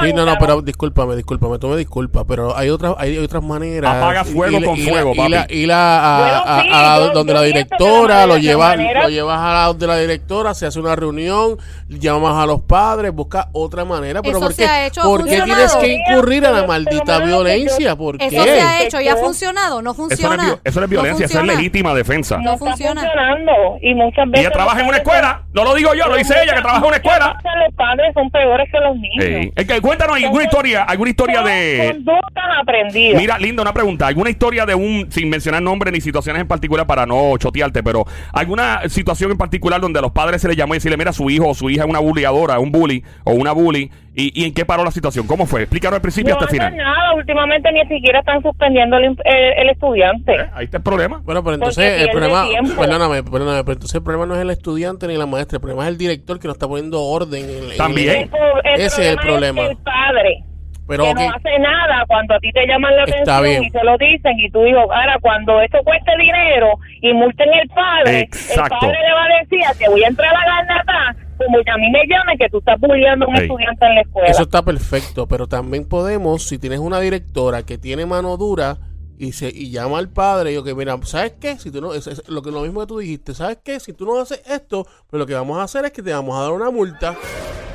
Sí, 0.00 0.12
no, 0.12 0.24
no, 0.24 0.36
pero 0.38 0.62
discúlpame, 0.62 1.16
discúlpame, 1.16 1.58
tú 1.58 1.66
me 1.66 1.76
disculpas, 1.76 2.24
pero 2.28 2.56
hay 2.56 2.70
otras, 2.70 2.94
hay 2.98 3.18
otras 3.18 3.42
maneras. 3.42 3.92
Apaga 3.96 4.24
fuego 4.24 4.58
Y- 4.58 4.62
y- 4.62 4.64
con 4.64 4.76
y 4.78 4.82
fuego, 4.82 5.12
la, 5.16 5.24
y 5.26 5.28
la, 5.28 5.40
papi. 5.42 5.54
y 5.54 5.66
la- 5.66 5.98
a, 5.98 6.20
Bueno, 6.20 6.42
a- 6.46 6.62
sí, 6.62 6.68
a 6.72 6.82
la- 6.82 6.98
yo- 7.06 7.12
donde 7.12 7.32
yo 7.32 7.38
la 7.38 7.44
directora, 7.44 8.26
lo 8.26 8.34
manera- 8.58 9.02
lo 9.02 9.08
llevas 9.08 9.40
a 9.40 9.52
la 9.52 9.64
donde 9.66 9.86
la 9.88 9.96
directora, 9.98 10.54
se 10.54 10.66
hace 10.66 10.78
una 10.78 10.94
reunión, 10.94 11.58
llamas 11.88 12.36
a 12.36 12.46
los 12.46 12.60
padres, 12.60 13.12
busca 13.12 13.48
otra 13.52 13.84
manera, 13.84 14.22
pero 14.22 14.38
Eso 14.38 14.46
¿por 14.46 14.52
se 14.52 14.62
qué, 14.62 14.68
ha 14.68 14.86
hecho, 14.86 15.00
ha 15.00 15.04
¿por 15.04 15.24
qué 15.24 15.38
funcionado. 15.38 15.78
tienes 15.80 16.04
que 16.06 16.12
incurrir 16.12 16.46
a 16.46 16.50
la 16.52 16.66
maldita 16.68 17.18
violencia? 17.18 17.96
¿Por 17.96 18.16
qué? 18.18 18.26
Eso 18.26 18.44
se 18.44 18.60
ha 18.62 18.82
hecho 18.82 19.00
y 19.00 19.08
ha 19.08 19.16
funcionado. 19.16 19.82
No 19.82 19.90
Eso 19.90 20.02
no 20.02 20.08
es, 20.08 20.20
funciona. 20.20 20.58
eso 20.62 20.80
no 20.80 20.84
es 20.84 20.90
violencia, 20.90 21.26
eso 21.26 21.40
es 21.40 21.46
legítima 21.46 21.94
defensa. 21.94 22.36
no 22.36 22.42
No 22.44 22.52
está 22.52 22.64
funciona. 22.66 23.00
funcionando 23.00 23.52
y 23.82 23.94
muchas 23.94 24.26
veces 24.30 24.46
ella 24.46 24.52
trabaja 24.52 24.80
en 24.80 24.86
una 24.86 24.98
escuela. 24.98 25.42
No 25.52 25.64
lo 25.64 25.74
digo 25.74 25.94
yo, 25.94 26.06
lo 26.06 26.14
dice 26.16 26.34
ella 26.42 26.54
que 26.54 26.60
trabaja 26.62 26.78
en 26.78 26.86
una 26.86 26.96
escuela. 26.96 27.36
Los 27.66 27.74
padres 27.74 28.14
son 28.14 28.30
peores 28.30 28.68
que 28.70 28.78
los 28.78 28.96
niños. 28.96 29.52
Que 29.80 29.86
cuéntanos 29.86 30.16
alguna 30.16 30.44
historia, 30.44 30.82
alguna 30.82 31.10
historia 31.10 31.42
de 31.42 31.92
conductas 31.94 32.44
aprendidas. 32.60 33.20
Mira, 33.20 33.38
linda, 33.38 33.62
una 33.62 33.72
pregunta. 33.72 34.06
¿Alguna 34.06 34.30
historia 34.30 34.66
de 34.66 34.74
un, 34.74 35.06
sin 35.10 35.28
mencionar 35.28 35.62
nombres 35.62 35.92
ni 35.92 36.00
situaciones 36.00 36.40
en 36.42 36.48
particular 36.48 36.86
para 36.86 37.06
no 37.06 37.36
chotearte, 37.38 37.82
pero 37.82 38.04
alguna 38.32 38.82
situación 38.88 39.30
en 39.30 39.38
particular 39.38 39.80
donde 39.80 39.98
a 39.98 40.02
los 40.02 40.12
padres 40.12 40.40
se 40.42 40.48
les 40.48 40.56
llamó 40.56 40.74
y 40.74 40.76
decirle, 40.78 40.96
mira, 40.96 41.12
su 41.12 41.28
hijo 41.30 41.48
o 41.48 41.54
su 41.54 41.70
hija 41.70 41.84
es 41.84 41.88
una 41.90 41.98
bulliadora, 42.00 42.58
un 42.58 42.70
bully 42.72 43.02
o 43.24 43.32
una 43.32 43.52
bully, 43.52 43.90
y, 44.12 44.42
y 44.42 44.44
en 44.44 44.52
qué 44.52 44.64
paró 44.64 44.84
la 44.84 44.90
situación? 44.90 45.26
¿Cómo 45.26 45.46
fue? 45.46 45.62
Explícanos 45.62 45.94
al 45.96 46.02
principio 46.02 46.30
no 46.34 46.40
hasta 46.40 46.46
el 46.46 46.50
final. 46.50 46.76
nada, 46.76 47.14
últimamente 47.14 47.70
ni 47.72 47.80
siquiera 47.86 48.18
están 48.18 48.42
suspendiendo 48.42 48.96
el, 48.96 49.04
el- 49.04 49.14
el 49.56 49.68
estudiante. 49.70 50.32
Eh, 50.34 50.46
Ahí 50.52 50.64
está 50.64 50.78
el 50.78 50.82
problema. 50.82 51.18
Bueno, 51.24 51.44
pero 51.44 51.58
Porque 51.58 51.80
entonces 51.80 52.02
el 52.02 52.10
problema, 52.10 52.44
perdóname, 52.76 53.22
perdóname, 53.22 53.62
pero 53.64 53.72
entonces 53.74 53.94
el 53.94 54.02
problema 54.02 54.26
no 54.26 54.34
es 54.34 54.40
el 54.40 54.50
estudiante 54.50 55.06
ni 55.06 55.16
la 55.16 55.26
maestra, 55.26 55.56
el 55.56 55.60
problema 55.60 55.84
es 55.84 55.88
el 55.90 55.98
director 55.98 56.40
que 56.40 56.48
no 56.48 56.52
está 56.52 56.66
poniendo 56.66 57.00
orden. 57.02 57.44
En, 57.48 57.70
en- 57.70 57.76
También. 57.76 58.22
El 58.22 58.28
pro- 58.28 58.62
el 58.64 58.80
Ese 58.80 59.02
es 59.02 59.08
el 59.12 59.16
problema. 59.18 59.62
El 59.70 59.76
padre. 59.78 60.44
Pero 60.88 61.04
que 61.04 61.10
ok, 61.10 61.16
no 61.20 61.30
hace 61.36 61.58
nada 61.60 62.04
cuando 62.08 62.34
a 62.34 62.38
ti 62.40 62.50
te 62.52 62.66
llaman 62.66 62.96
la 62.96 63.04
Está 63.04 63.36
atención 63.38 63.42
bien. 63.44 63.64
y 63.64 63.70
se 63.70 63.84
lo 63.84 63.96
dicen 63.96 64.40
y 64.40 64.50
tú 64.50 64.62
dices, 64.64 64.80
ahora 64.80 65.16
cuando 65.20 65.60
esto 65.60 65.78
cueste 65.84 66.10
dinero 66.18 66.66
y 67.00 67.12
multen 67.14 67.48
el 67.54 67.68
padre, 67.68 68.20
Exacto. 68.22 68.74
el 68.74 68.80
padre 68.80 68.98
le 69.06 69.12
va 69.14 69.24
a 69.24 69.38
decir, 69.40 69.60
te 69.78 69.88
voy 69.88 70.02
a 70.02 70.08
entrar 70.08 70.34
a 70.34 70.38
la 70.40 70.44
garnata, 70.46 71.16
como 71.38 71.62
que 71.62 71.70
a 71.70 71.76
mí 71.76 71.88
me 71.92 72.00
llamen 72.08 72.36
que 72.36 72.48
tú 72.48 72.58
estás 72.58 72.80
bulleando 72.80 73.24
a 73.26 73.28
un 73.28 73.36
Ey. 73.36 73.42
estudiante 73.42 73.86
en 73.86 73.94
la 73.94 74.00
escuela. 74.00 74.28
Eso 74.30 74.42
está 74.42 74.62
perfecto, 74.62 75.28
pero 75.28 75.46
también 75.46 75.88
podemos, 75.88 76.48
si 76.48 76.58
tienes 76.58 76.80
una 76.80 76.98
directora 76.98 77.62
que 77.62 77.78
tiene 77.78 78.04
mano 78.04 78.36
dura 78.36 78.78
y 79.16 79.30
se 79.30 79.48
y 79.48 79.70
llama 79.70 79.98
al 79.98 80.08
padre 80.08 80.50
y 80.50 80.54
yo 80.54 80.64
que 80.64 80.74
mira, 80.74 80.96
¿sabes 81.04 81.34
qué? 81.40 81.56
Si 81.58 81.70
tú 81.70 81.80
no 81.80 81.94
es, 81.94 82.08
es 82.08 82.28
lo 82.28 82.42
que 82.42 82.50
lo 82.50 82.62
mismo 82.62 82.80
que 82.80 82.86
tú 82.88 82.98
dijiste, 82.98 83.32
¿sabes 83.34 83.58
qué? 83.64 83.78
Si 83.78 83.92
tú 83.92 84.06
no 84.06 84.18
haces 84.18 84.42
esto, 84.50 84.84
pues 85.08 85.18
lo 85.20 85.26
que 85.26 85.34
vamos 85.34 85.56
a 85.58 85.62
hacer 85.62 85.84
es 85.84 85.92
que 85.92 86.02
te 86.02 86.12
vamos 86.12 86.36
a 86.36 86.42
dar 86.42 86.50
una 86.52 86.70
multa 86.70 87.14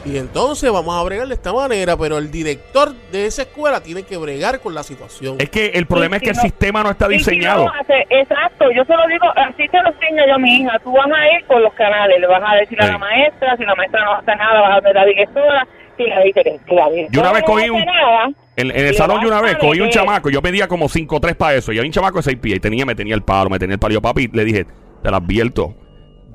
y 0.06 0.18
entonces 0.18 0.72
vamos 0.72 0.96
a 0.96 1.04
bregar 1.04 1.28
de 1.28 1.34
esta 1.34 1.52
manera, 1.52 1.98
pero 1.98 2.18
el 2.18 2.30
director 2.30 2.94
de 3.12 3.26
esa 3.26 3.42
escuela 3.44 3.82
tiene 3.82 4.04
que 4.04 4.18
bregar 4.18 4.60
con 4.60 4.74
la 4.76 4.84
situación. 4.84 5.38
Es 5.40 5.50
que 5.50 5.68
el 5.74 5.88
problema 5.88 6.18
es 6.18 6.22
que 6.24 6.30
el 6.30 6.36
no- 6.36 6.42
sistema 6.44 6.84
no 6.84 6.92
está 6.92 7.08
si 7.08 7.14
diseñado. 7.18 7.66
no 7.66 7.74
lo 7.74 7.82
hace, 7.82 8.06
exacto, 8.10 8.66
yo 8.72 8.84
se 8.86 8.94
lo 8.94 9.08
digo, 9.08 9.26
así 9.36 9.68
se 9.68 9.82
lo 9.82 9.88
enseño 9.90 10.24
yo 10.28 10.36
a 10.36 10.38
mi 10.38 10.58
hija, 10.58 10.80
tú 10.84 10.92
vas 10.92 11.08
a 11.08 11.38
ir 11.38 11.46
con 11.48 11.62
los 11.64 11.74
canales, 11.74 12.20
le 12.20 12.28
vas 12.28 12.44
a 12.46 12.56
decir 12.56 12.80
a 12.82 12.88
la 12.88 12.98
maestra, 12.98 13.58
si 13.58 13.64
la 13.66 13.76
maestra 13.76 14.04
no 14.06 14.14
hace 14.14 14.36
nada, 14.36 14.62
vas 14.62 14.78
a 14.78 14.82
ver 14.82 14.98
a 14.98 15.02
la 15.02 15.06
directora, 15.08 15.68
si 15.98 16.04
la 16.06 16.20
directora, 16.22 16.90
la 16.90 17.08
Yo 17.10 17.22
una 17.22 17.32
vez 17.32 17.44
cogí 17.44 17.70
un- 17.70 17.84
nada, 17.86 18.30
En, 18.58 18.72
en 18.72 18.86
el 18.88 18.96
salón 18.96 19.22
yo 19.22 19.28
una 19.28 19.42
vez 19.42 19.58
cogí 19.58 19.82
un 19.82 19.90
chamaco, 19.90 20.30
yo 20.30 20.42
pedía 20.42 20.68
como 20.68 20.88
5 20.88 21.16
o 21.16 21.20
3 21.20 21.36
para 21.36 21.56
eso, 21.56 21.72
y 21.74 21.78
había 21.80 21.88
un 21.90 21.94
chamaco 21.94 22.18
de 22.20 22.24
6 22.24 22.38
pies 22.38 22.58
y 22.58 22.60
tenía, 22.60 22.86
me 22.86 22.96
tenía 22.96 23.16
el 23.16 23.24
palo, 23.24 23.50
me 23.50 23.60
tenía 23.60 23.74
el 23.74 23.80
palo. 23.80 23.94
Yo, 23.96 24.02
papi, 24.02 24.30
le 24.32 24.46
dije, 24.46 24.66
te 25.04 25.10
lo 25.12 25.18
advierto, 25.18 25.74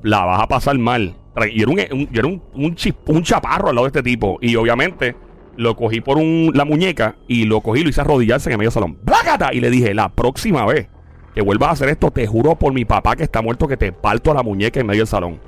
la 0.03 0.25
vas 0.25 0.41
a 0.41 0.47
pasar 0.47 0.77
mal. 0.77 1.15
Y 1.51 1.61
era 1.61 1.71
un, 1.71 1.79
era 1.79 2.27
un, 2.27 2.41
un, 2.53 2.75
chis- 2.75 2.95
un 3.07 3.23
chaparro 3.23 3.69
al 3.69 3.75
lado 3.75 3.85
de 3.85 3.89
este 3.99 4.03
tipo. 4.03 4.37
Y 4.41 4.55
obviamente 4.55 5.15
lo 5.57 5.75
cogí 5.75 6.01
por 6.01 6.17
un, 6.17 6.51
la 6.53 6.65
muñeca 6.65 7.15
y 7.27 7.45
lo 7.45 7.61
cogí, 7.61 7.83
lo 7.83 7.89
hice 7.89 8.01
arrodillarse 8.01 8.49
en 8.49 8.53
el 8.53 8.57
medio 8.59 8.71
salón. 8.71 8.97
¡Blácata! 9.03 9.49
Y 9.53 9.59
le 9.59 9.69
dije, 9.69 9.93
la 9.93 10.09
próxima 10.09 10.65
vez 10.65 10.87
que 11.35 11.41
vuelvas 11.41 11.69
a 11.69 11.71
hacer 11.73 11.89
esto, 11.89 12.11
te 12.11 12.27
juro 12.27 12.55
por 12.55 12.73
mi 12.73 12.83
papá 12.85 13.15
que 13.15 13.23
está 13.23 13.41
muerto 13.41 13.67
que 13.67 13.77
te 13.77 13.91
parto 13.91 14.31
a 14.31 14.33
la 14.33 14.43
muñeca 14.43 14.79
en 14.79 14.87
medio 14.87 15.01
del 15.01 15.07
salón. 15.07 15.39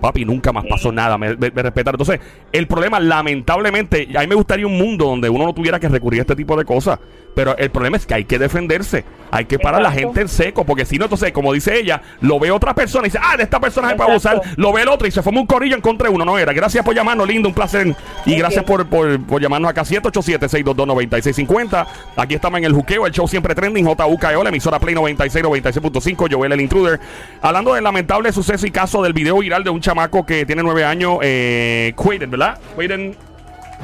Papi, 0.00 0.24
nunca 0.24 0.52
más 0.52 0.64
pasó 0.66 0.92
nada, 0.92 1.18
me, 1.18 1.36
me, 1.36 1.50
me 1.50 1.62
respetaron. 1.62 2.00
Entonces, 2.00 2.20
el 2.52 2.66
problema, 2.66 3.00
lamentablemente, 3.00 4.08
a 4.16 4.20
mí 4.20 4.26
me 4.26 4.34
gustaría 4.34 4.66
un 4.66 4.76
mundo 4.76 5.06
donde 5.06 5.28
uno 5.28 5.44
no 5.44 5.54
tuviera 5.54 5.80
que 5.80 5.88
recurrir 5.88 6.20
a 6.20 6.22
este 6.22 6.36
tipo 6.36 6.56
de 6.56 6.64
cosas. 6.64 6.98
Pero 7.36 7.56
el 7.58 7.70
problema 7.70 7.98
es 7.98 8.06
que 8.06 8.14
hay 8.14 8.24
que 8.24 8.38
defenderse. 8.38 9.04
Hay 9.30 9.44
que 9.44 9.58
parar 9.58 9.80
a 9.80 9.82
la 9.82 9.92
gente 9.92 10.22
en 10.22 10.28
seco. 10.28 10.64
Porque 10.64 10.86
si 10.86 10.96
no, 10.96 11.04
entonces, 11.04 11.32
como 11.32 11.52
dice 11.52 11.78
ella, 11.78 12.00
lo 12.22 12.40
ve 12.40 12.50
otra 12.50 12.74
persona 12.74 13.06
y 13.06 13.10
dice, 13.10 13.18
ah, 13.22 13.36
de 13.36 13.42
esta 13.42 13.60
persona 13.60 13.90
se 13.90 13.94
puede 13.94 14.14
Exacto. 14.14 14.38
abusar. 14.38 14.58
Lo 14.58 14.72
ve 14.72 14.80
el 14.80 14.88
otro 14.88 15.06
y 15.06 15.10
se 15.10 15.22
forma 15.22 15.40
un 15.40 15.46
corillo 15.46 15.76
en 15.76 15.82
contra 15.82 16.08
de 16.08 16.14
uno. 16.14 16.24
No 16.24 16.38
era. 16.38 16.54
Gracias 16.54 16.82
por 16.82 16.94
llamarnos, 16.94 17.28
lindo, 17.28 17.50
un 17.50 17.54
placer. 17.54 17.94
Y 18.24 18.36
gracias 18.36 18.64
por, 18.64 18.86
por, 18.86 19.20
por 19.26 19.42
llamarnos 19.42 19.70
acá. 19.70 19.82
787-622-9650. 19.82 21.86
Aquí 22.16 22.34
estamos 22.34 22.56
en 22.56 22.64
el 22.64 22.72
juqueo, 22.72 23.06
el 23.06 23.12
show 23.12 23.28
siempre 23.28 23.54
trending. 23.54 23.84
JUKEO, 23.84 24.42
la 24.42 24.48
emisora 24.48 24.78
Play 24.78 24.94
96, 24.94 25.44
96.5. 25.44 26.32
Joel 26.32 26.52
el 26.52 26.60
intruder. 26.62 26.98
Hablando 27.42 27.74
del 27.74 27.84
lamentable 27.84 28.32
suceso 28.32 28.66
y 28.66 28.70
caso 28.70 29.02
del 29.02 29.12
video 29.12 29.40
viral 29.40 29.62
de 29.62 29.68
un 29.68 29.82
chamaco 29.86 30.26
que 30.26 30.44
tiene 30.44 30.64
nueve 30.64 30.84
años, 30.84 31.18
eh, 31.22 31.92
Quaden, 31.94 32.28
¿verdad? 32.28 32.58
Quaden 32.74 33.16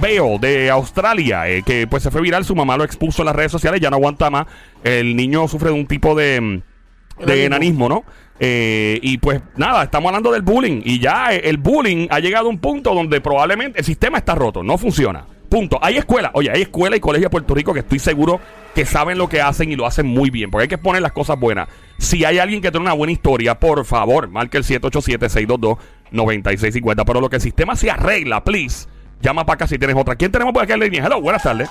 Bale 0.00 0.38
de 0.40 0.68
Australia, 0.68 1.48
eh, 1.48 1.62
que 1.62 1.86
pues 1.86 2.02
se 2.02 2.10
fue 2.10 2.20
viral, 2.20 2.44
su 2.44 2.56
mamá 2.56 2.76
lo 2.76 2.82
expuso 2.82 3.22
en 3.22 3.26
las 3.26 3.36
redes 3.36 3.52
sociales, 3.52 3.80
ya 3.80 3.88
no 3.88 3.96
aguanta 3.96 4.28
más. 4.28 4.46
El 4.82 5.14
niño 5.14 5.46
sufre 5.46 5.68
de 5.68 5.74
un 5.74 5.86
tipo 5.86 6.16
de, 6.16 6.40
mm, 6.40 7.24
de 7.24 7.44
Enanismo. 7.44 7.88
¿no? 7.88 8.04
Eh, 8.40 8.98
y 9.00 9.18
pues 9.18 9.40
nada, 9.54 9.84
estamos 9.84 10.08
hablando 10.08 10.32
del 10.32 10.42
bullying. 10.42 10.82
Y 10.84 10.98
ya 10.98 11.32
eh, 11.32 11.42
el 11.44 11.58
bullying 11.58 12.08
ha 12.10 12.18
llegado 12.18 12.46
a 12.46 12.50
un 12.50 12.58
punto 12.58 12.92
donde 12.92 13.20
probablemente 13.20 13.78
el 13.78 13.84
sistema 13.84 14.18
está 14.18 14.34
roto, 14.34 14.64
no 14.64 14.76
funciona. 14.76 15.24
Punto. 15.48 15.78
Hay 15.80 15.98
escuelas, 15.98 16.32
oye, 16.34 16.50
hay 16.50 16.62
escuelas 16.62 16.96
y 16.96 17.00
colegios 17.00 17.26
de 17.26 17.30
Puerto 17.30 17.54
Rico 17.54 17.72
que 17.72 17.80
estoy 17.80 18.00
seguro 18.00 18.40
que 18.74 18.86
saben 18.86 19.18
lo 19.18 19.28
que 19.28 19.40
hacen 19.40 19.70
y 19.70 19.76
lo 19.76 19.86
hacen 19.86 20.06
muy 20.06 20.30
bien, 20.30 20.50
porque 20.50 20.62
hay 20.62 20.68
que 20.68 20.78
poner 20.78 21.02
las 21.02 21.12
cosas 21.12 21.38
buenas. 21.38 21.68
Si 21.98 22.24
hay 22.24 22.38
alguien 22.38 22.60
que 22.60 22.70
tiene 22.70 22.84
una 22.84 22.94
buena 22.94 23.12
historia, 23.12 23.58
por 23.58 23.84
favor, 23.84 24.28
marque 24.28 24.58
el 24.58 24.64
787-622-9650. 24.64 27.04
Pero 27.06 27.20
lo 27.20 27.28
que 27.28 27.36
el 27.36 27.42
sistema 27.42 27.76
se 27.76 27.90
arregla, 27.90 28.42
please, 28.42 28.88
llama 29.20 29.46
para 29.46 29.54
acá 29.54 29.66
si 29.66 29.78
tienes 29.78 29.96
otra. 29.96 30.16
¿Quién 30.16 30.32
tenemos 30.32 30.52
por 30.52 30.62
aquí 30.62 30.72
en 30.72 30.80
línea? 30.80 31.06
Hello, 31.06 31.20
buenas 31.20 31.42
tardes. 31.42 31.70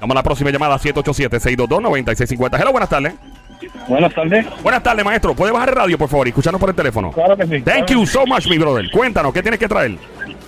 Vamos 0.00 0.14
a 0.14 0.18
la 0.18 0.22
próxima 0.22 0.50
llamada, 0.50 0.78
787-622-9650. 0.78 2.60
Hello, 2.60 2.72
buenas 2.72 2.88
tardes. 2.88 3.14
Buenas 3.88 4.14
tardes. 4.14 4.46
Buenas 4.62 4.82
tardes, 4.82 5.04
maestro. 5.04 5.34
¿Puede 5.34 5.52
bajar 5.52 5.70
el 5.70 5.74
radio, 5.74 5.98
por 5.98 6.08
favor, 6.08 6.26
y 6.28 6.30
escucharnos 6.30 6.60
por 6.60 6.70
el 6.70 6.76
teléfono? 6.76 7.10
Claro 7.10 7.36
que 7.36 7.46
sí. 7.46 7.60
Thank 7.62 7.90
you 7.90 8.06
so 8.06 8.24
much, 8.24 8.46
mi 8.48 8.58
brother. 8.58 8.88
Cuéntanos, 8.90 9.32
¿qué 9.32 9.42
tienes 9.42 9.58
que 9.58 9.66
traer? 9.66 9.96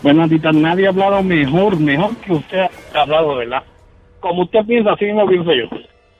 Bueno, 0.03 0.29
Tita, 0.29 0.53
nadie 0.53 0.87
ha 0.87 0.91
hablado 0.91 1.23
mejor, 1.23 1.79
mejor 1.79 2.17
que 2.19 2.33
usted 2.33 2.67
ha 2.95 3.01
hablado, 3.01 3.37
¿verdad? 3.37 3.63
Como 4.21 4.43
usted 4.43 4.61
piensa, 4.67 4.93
así 4.93 5.07
mismo 5.07 5.27
pienso 5.27 5.51
yo. 5.53 5.65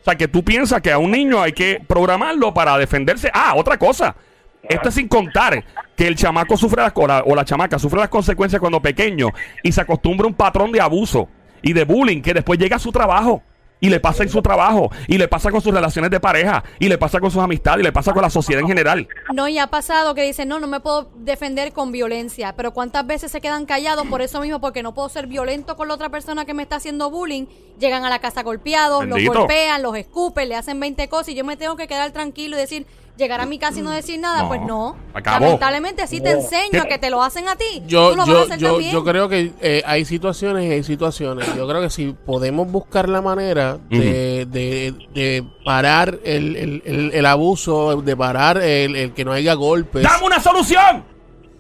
O 0.01 0.05
sea, 0.05 0.15
que 0.17 0.29
tú 0.29 0.43
piensas 0.43 0.81
que 0.81 0.93
a 0.93 0.99
un 0.99 1.11
niño 1.11 1.43
hay 1.43 1.53
que 1.53 1.83
programarlo 1.87 2.55
para 2.55 2.77
defenderse. 2.79 3.31
Ah, 3.35 3.53
otra 3.57 3.79
cosa. 3.79 4.17
Esto 4.63 4.89
es 4.89 4.95
sin 4.95 5.09
contar 5.09 5.65
que 5.97 6.07
el 6.07 6.17
chamaco 6.17 6.57
sufre 6.57 6.83
las, 6.83 6.93
o, 6.95 7.07
la, 7.07 7.23
o 7.27 7.35
la 7.35 7.45
chamaca 7.45 7.79
sufre 7.79 8.01
las 8.01 8.09
consecuencias 8.09 8.61
cuando 8.61 8.81
pequeño 8.81 9.29
y 9.63 9.73
se 9.73 9.81
acostumbra 9.81 10.25
a 10.25 10.29
un 10.29 10.35
patrón 10.35 10.73
de 10.73 10.81
abuso 10.81 11.29
y 11.63 11.73
de 11.73 11.85
bullying 11.85 12.23
que 12.23 12.35
después 12.35 12.59
llega 12.59 12.77
a 12.77 12.79
su 12.79 12.93
trabajo 12.93 13.43
y 13.81 13.89
le 13.89 14.01
pasa 14.01 14.23
en 14.23 14.29
su 14.29 14.43
trabajo 14.43 14.91
y 15.09 15.19
le 15.19 15.27
pasa 15.27 15.51
con 15.51 15.61
sus 15.61 15.73
relaciones 15.73 16.11
de 16.11 16.21
pareja 16.21 16.63
y 16.79 16.89
le 16.89 16.99
pasa 16.99 17.19
con 17.19 17.31
sus 17.31 17.43
amistades 17.43 17.81
y 17.81 17.85
le 17.85 17.93
pasa 17.93 18.13
con 18.13 18.23
la 18.23 18.31
sociedad 18.31 18.61
en 18.61 18.69
general. 18.69 19.09
No, 19.33 19.49
y 19.49 19.59
ha 19.59 19.67
pasado 19.69 20.15
que 20.15 20.23
dicen, 20.23 20.49
no, 20.49 20.61
no 20.61 20.67
me 20.67 20.81
puedo 20.81 21.11
defender 21.17 21.73
con 21.73 21.93
violencia. 21.93 22.55
Pero 22.57 22.73
¿cuántas 22.73 23.07
veces 23.07 23.33
se 23.33 23.41
quedan 23.41 23.67
callados 23.67 24.07
por 24.07 24.23
eso 24.23 24.41
mismo? 24.41 24.61
Porque 24.61 24.83
no 24.83 24.95
puedo 24.95 25.09
ser 25.09 25.27
violento 25.27 25.77
con 25.77 25.89
la 25.89 25.95
otra 25.95 26.09
persona 26.11 26.45
que 26.45 26.55
me 26.55 26.63
está 26.63 26.77
haciendo 26.77 27.11
bullying. 27.11 27.47
Llegan 27.79 28.05
a 28.05 28.11
la 28.11 28.19
casa 28.19 28.43
golpeados, 28.43 29.01
Bendito. 29.01 29.33
los 29.33 29.39
golpean, 29.39 29.83
los 29.83 29.97
escupen, 29.97 30.49
le 30.49 30.57
hacen 30.57 30.79
20 30.79 31.09
cosas 31.09 31.31
y 31.31 31.35
yo 31.35 31.45
me 31.45 31.57
tengo 31.57 31.77
que 31.77 31.89
quedar 31.89 32.11
tranquilo 32.11 32.57
y 32.57 32.61
decir, 32.61 32.87
llegar 33.17 33.41
a 33.41 33.47
mi 33.47 33.59
casa 33.59 33.79
y 33.79 33.83
no 33.83 33.91
decir 33.91 34.19
nada. 34.19 34.43
No, 34.43 34.49
pues 34.49 34.61
no. 34.63 34.97
acabó. 35.13 35.45
Lamentablemente 35.45 36.07
sí 36.07 36.21
te 36.21 36.31
enseño 36.31 36.85
que 36.89 36.99
te 36.99 37.11
lo 37.11 37.23
hacen 37.23 37.49
a 37.49 37.57
ti. 37.57 37.83
Yo, 37.87 38.11
tú 38.11 38.17
lo 38.17 38.23
vas 38.23 38.29
a 38.29 38.33
yo, 38.33 38.41
hacer 38.43 38.59
yo, 38.59 38.69
también. 38.71 38.93
yo 38.93 39.05
creo 39.05 39.29
que 39.29 39.53
eh, 39.61 39.83
hay 39.85 40.05
situaciones 40.05 40.65
y 40.67 40.73
hay 40.73 40.83
situaciones. 40.83 41.47
Yo 41.55 41.69
creo 41.69 41.81
que 41.83 41.91
si 41.91 42.13
podemos 42.25 42.71
buscar 42.71 43.09
la 43.09 43.21
manera 43.21 43.79
de, 43.91 44.47
de, 44.47 44.95
de 45.13 45.45
parar 45.65 46.19
el, 46.25 46.57
el, 46.57 46.83
el, 46.87 47.11
el 47.13 47.27
abuso, 47.27 48.01
de 48.01 48.17
parar 48.17 48.57
el, 48.59 48.97
el 48.97 49.13
que 49.13 49.25
no 49.25 49.33
haya 49.33 49.55
golpes. 49.55 50.03
¡Dame 50.03 50.25
una 50.27 50.41
solución! 50.41 51.05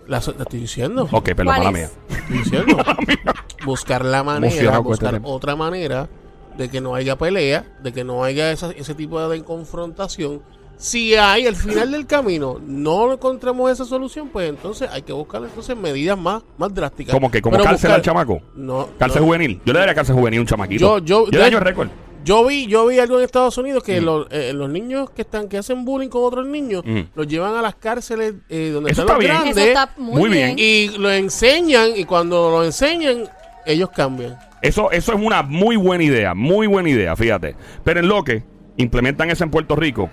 La, 0.07 0.21
so- 0.21 0.33
la 0.37 0.42
estoy 0.42 0.61
diciendo. 0.61 1.09
Ok, 1.12 1.25
perdón, 1.35 1.47
¿Cuál 1.47 1.59
mala 1.64 1.78
es? 1.78 1.90
mía. 2.09 2.19
Estoy 2.19 2.38
diciendo. 2.38 2.76
buscar 3.64 4.04
la 4.04 4.23
manera, 4.23 4.47
Emocionado 4.52 4.78
este 4.80 4.88
buscar 4.88 5.21
otra 5.25 5.57
manera 5.57 6.09
de 6.57 6.69
que 6.69 6.80
no 6.80 6.95
haya 6.95 7.16
pelea, 7.16 7.64
de 7.83 7.92
que 7.92 8.02
no 8.04 8.25
haya 8.25 8.50
esa- 8.50 8.73
ese 8.73 8.95
tipo 8.95 9.21
de 9.28 9.45
confrontación. 9.45 10.42
Si 10.83 11.15
hay 11.15 11.47
al 11.47 11.55
final 11.57 11.93
del 11.93 12.07
camino 12.07 12.59
no 12.67 13.13
encontramos 13.13 13.71
esa 13.71 13.85
solución, 13.85 14.29
pues 14.33 14.49
entonces 14.49 14.89
hay 14.91 15.03
que 15.03 15.13
buscar 15.13 15.43
entonces 15.43 15.77
medidas 15.77 16.17
más, 16.19 16.43
más 16.57 16.73
drásticas. 16.75 17.15
¿Cómo 17.15 17.31
que? 17.31 17.43
¿Como 17.43 17.53
Pero 17.59 17.65
cárcel 17.65 17.89
buscar- 17.91 17.97
al 17.97 18.03
chamaco? 18.03 18.41
No. 18.55 18.89
Cárcel 18.99 19.21
no. 19.21 19.27
juvenil. 19.27 19.61
Yo 19.67 19.73
le 19.75 19.79
daría 19.79 19.95
cárcel 19.95 20.15
juvenil 20.17 20.39
a 20.39 20.41
un 20.41 20.47
chamaquito. 20.47 20.99
Yo, 21.01 21.25
yo, 21.27 21.31
le 21.31 21.39
daño 21.39 21.59
el 21.59 21.65
récord. 21.65 21.89
Yo 22.25 22.47
vi, 22.47 22.67
yo 22.67 22.87
vi 22.87 22.99
algo 22.99 23.19
en 23.19 23.25
Estados 23.27 23.57
Unidos 23.59 23.83
Mm. 23.83 23.87
que 23.87 24.01
los, 24.01 24.27
eh, 24.31 24.53
los 24.55 24.71
niños 24.71 25.11
que 25.11 25.21
están, 25.23 25.49
que 25.49 25.59
hacen 25.59 25.85
bullying 25.85 26.09
con 26.09 26.25
otros 26.25 26.47
niños, 26.47 26.83
Mm. 26.87 27.01
los 27.15 27.27
llevan 27.29 27.55
a 27.57 27.63
las 27.63 27.75
cárceles 27.75 28.35
eh, 28.49 28.71
donde 28.73 28.91
Eso 28.93 29.03
están 29.03 29.17
los 29.19 29.25
está 29.27 29.43
bien. 29.43 29.55
grandes 29.55 29.57
Eso 29.57 29.67
está 29.69 29.95
muy, 30.01 30.21
Muy 30.21 30.29
bien. 30.31 30.57
bien. 30.57 30.59
y 30.95 30.99
lo 30.99 31.11
enseñan 31.11 31.91
y 31.95 32.05
cuando 32.05 32.51
lo 32.51 32.65
enseñan 32.65 33.29
ellos 33.67 33.91
cambian. 33.95 34.39
Eso, 34.63 34.91
eso 34.91 35.13
es 35.13 35.21
una 35.21 35.43
muy 35.43 35.77
buena 35.77 36.05
idea, 36.05 36.35
muy 36.35 36.67
buena 36.67 36.89
idea, 36.89 37.15
fíjate. 37.17 37.55
Pero 37.85 38.01
en 38.01 38.09
lo 38.09 38.23
que 38.25 38.43
implementan 38.77 39.31
eso 39.31 39.45
en 39.45 39.51
Puerto 39.51 39.75
Rico, 39.77 40.11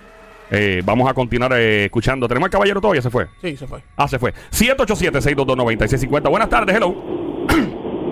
eh, 0.50 0.82
vamos 0.84 1.08
a 1.10 1.14
continuar 1.14 1.52
eh, 1.54 1.86
escuchando. 1.86 2.26
¿Tenemos 2.28 2.46
al 2.46 2.50
caballero 2.50 2.80
todavía? 2.80 3.02
¿Se 3.02 3.10
fue? 3.10 3.26
Sí, 3.42 3.56
se 3.56 3.66
fue. 3.66 3.80
Ah, 3.96 4.08
se 4.08 4.18
fue. 4.18 4.32
787-622-9650. 4.50 6.30
Buenas 6.30 6.48
tardes, 6.48 6.76
hello. 6.76 6.92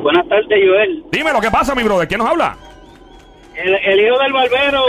Buenas 0.02 0.28
tardes, 0.28 0.47
Joel. 0.49 1.05
Dime 1.11 1.33
lo 1.33 1.40
que 1.40 1.50
pasa, 1.50 1.75
mi 1.75 1.83
brother. 1.83 2.07
¿Quién 2.07 2.19
nos 2.19 2.28
habla? 2.28 2.57
El, 3.57 3.75
el 3.75 4.01
hijo 4.07 4.19
del 4.19 4.33
barbero. 4.35 4.85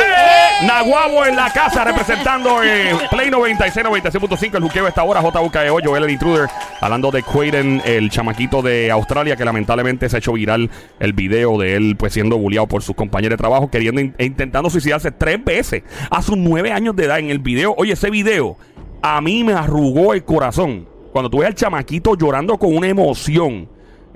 Naguabo 0.66 1.26
en 1.26 1.36
la 1.38 1.50
casa 1.52 1.86
representando 1.86 2.62
eh, 2.64 2.94
Play 3.12 3.30
96, 3.30 3.86
96.5. 3.86 4.56
El 4.58 4.64
juqueo 4.64 4.86
a 4.86 4.90
esta 4.90 5.04
hora, 5.04 5.22
JUKEO, 5.22 5.80
Joel 5.84 6.04
el 6.04 6.10
Intruder. 6.10 6.50
Hablando 6.82 7.10
de 7.12 7.24
Quaden, 7.24 7.82
el 7.86 8.10
chamaquito 8.10 8.62
de 8.62 8.92
Australia 8.92 9.36
que 9.38 9.46
lamentablemente 9.46 10.10
se 10.10 10.18
ha 10.18 10.20
hecho 10.20 10.34
viral 10.34 10.70
el 11.00 11.14
video 11.14 11.58
de 11.58 11.76
él 11.76 11.96
pues 11.98 12.12
siendo 12.14 12.38
bulleado 12.38 12.68
por 12.68 12.84
sus 12.84 12.96
compañeros 12.96 13.38
de 13.38 13.42
trabajo, 13.42 13.72
queriendo 13.72 14.02
in- 14.02 14.14
e 14.18 14.26
intentando 14.26 14.70
suicidarse 14.70 15.12
tres 15.12 15.44
veces 15.44 15.84
a 16.12 16.22
sus 16.22 16.38
nueve 16.38 16.72
años 16.74 16.96
de 16.96 17.06
edad 17.06 17.20
en 17.20 17.30
el 17.30 17.40
video. 17.40 17.74
Oye, 17.78 17.94
ese 17.94 18.10
video 18.10 18.58
a 19.02 19.22
mí 19.22 19.44
me 19.46 19.54
arrugó 19.54 20.14
el 20.14 20.24
corazón. 20.26 20.88
Cuando 21.14 21.30
tuve 21.30 21.46
al 21.46 21.56
chamaquito 21.56 22.16
llorando 22.16 22.58
con 22.58 22.76
una 22.76 22.88
emoción. 22.90 23.70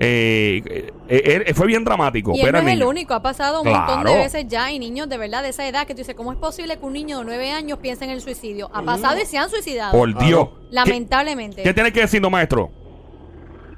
Eh, 0.04 0.90
eh, 1.08 1.44
eh, 1.46 1.54
fue 1.54 1.68
bien 1.68 1.84
dramático. 1.84 2.32
Y 2.34 2.40
él 2.40 2.50
no 2.50 2.58
es 2.58 2.66
el 2.66 2.82
único, 2.82 3.14
ha 3.14 3.22
pasado 3.22 3.62
un 3.62 3.68
montón 3.68 4.02
de 4.02 4.14
veces 4.16 4.48
ya 4.48 4.72
y 4.72 4.80
niños 4.80 5.08
de 5.08 5.16
verdad 5.16 5.44
de 5.44 5.50
esa 5.50 5.68
edad 5.68 5.86
que 5.86 5.94
tú 5.94 5.98
dices, 5.98 6.16
¿cómo 6.16 6.32
es 6.32 6.38
posible 6.38 6.76
que 6.76 6.84
un 6.84 6.92
niño 6.92 7.20
de 7.20 7.24
nueve 7.24 7.50
años 7.50 7.78
piense 7.78 8.04
en 8.04 8.10
el 8.10 8.20
suicidio? 8.20 8.68
Ha 8.72 8.82
pasado 8.82 9.20
y 9.22 9.26
se 9.26 9.38
han 9.38 9.48
suicidado. 9.48 9.92
Por 9.96 10.18
Dios. 10.18 10.48
¿Qué, 10.48 10.54
Lamentablemente. 10.70 11.62
¿Qué 11.62 11.72
tiene 11.72 11.92
que 11.92 12.00
decir, 12.00 12.20
maestro? 12.20 12.70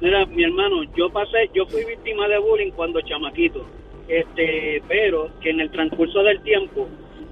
Mira, 0.01 0.25
mi 0.27 0.45
hermano, 0.45 0.83
yo 0.97 1.11
pasé, 1.13 1.51
yo 1.55 1.67
fui 1.67 1.85
víctima 1.85 2.27
de 2.29 2.39
bullying 2.39 2.71
cuando 2.73 3.01
chamaquito, 3.03 3.65
este, 4.09 4.83
pero 4.89 5.29
que 5.41 5.51
en 5.51 5.61
el 5.61 5.71
transcurso 5.71 6.23
del 6.23 6.43
tiempo, 6.43 6.89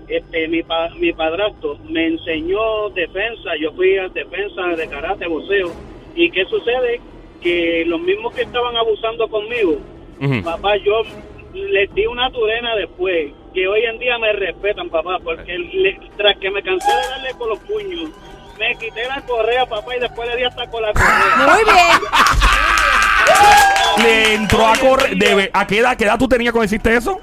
este, 0.09 0.49
mi, 0.49 0.63
pa- 0.63 0.91
mi 0.99 1.13
padrastro 1.13 1.79
me 1.89 2.09
enseñó 2.09 2.91
defensa, 2.91 3.51
yo 3.61 3.73
fui 3.73 3.97
a 3.97 4.09
defensa 4.09 4.63
de 4.77 4.87
karate, 4.89 5.27
boxeo, 5.27 5.71
y 6.15 6.31
qué 6.31 6.45
sucede 6.45 7.01
que 7.43 7.85
los 7.87 8.01
mismos 8.01 8.33
que 8.35 8.43
estaban 8.43 8.77
abusando 8.77 9.29
conmigo, 9.29 9.79
papá, 10.45 10.77
yo 10.77 11.03
les 11.55 11.93
di 11.95 12.07
una 12.07 12.31
turena 12.31 12.75
después, 12.77 13.33
que 13.53 13.67
hoy 13.69 13.85
en 13.85 13.99
día 13.99 14.19
me 14.19 14.33
respetan, 14.33 14.89
papá, 14.89 15.19
porque 15.23 15.59
le- 15.59 16.01
tras 16.17 16.37
que 16.39 16.51
me 16.51 16.63
cansé 16.63 16.87
de 16.91 17.09
darle 17.09 17.31
con 17.39 17.49
los 17.51 17.59
puños, 17.61 18.11
me 18.59 18.75
quité 18.77 19.07
la 19.09 19.21
correa, 19.23 19.67
papá, 19.67 19.97
y 19.97 20.01
después 20.01 20.29
le 20.29 20.37
di 20.37 20.45
hasta 20.45 20.67
con 20.71 20.83
la 20.83 20.93
correa. 20.93 21.47
Muy 21.55 21.65
bien. 21.65 22.01
Le 24.05 24.35
entró 24.35 24.67
a 24.67 24.77
correr. 24.77 25.17
debe- 25.17 25.51
¿A 25.53 25.67
qué 25.67 25.79
edad, 25.79 25.97
qué 25.97 26.05
edad 26.05 26.19
tú 26.19 26.29
tenías 26.29 26.53
cuando 26.53 26.67
hiciste 26.67 26.95
eso? 26.97 27.21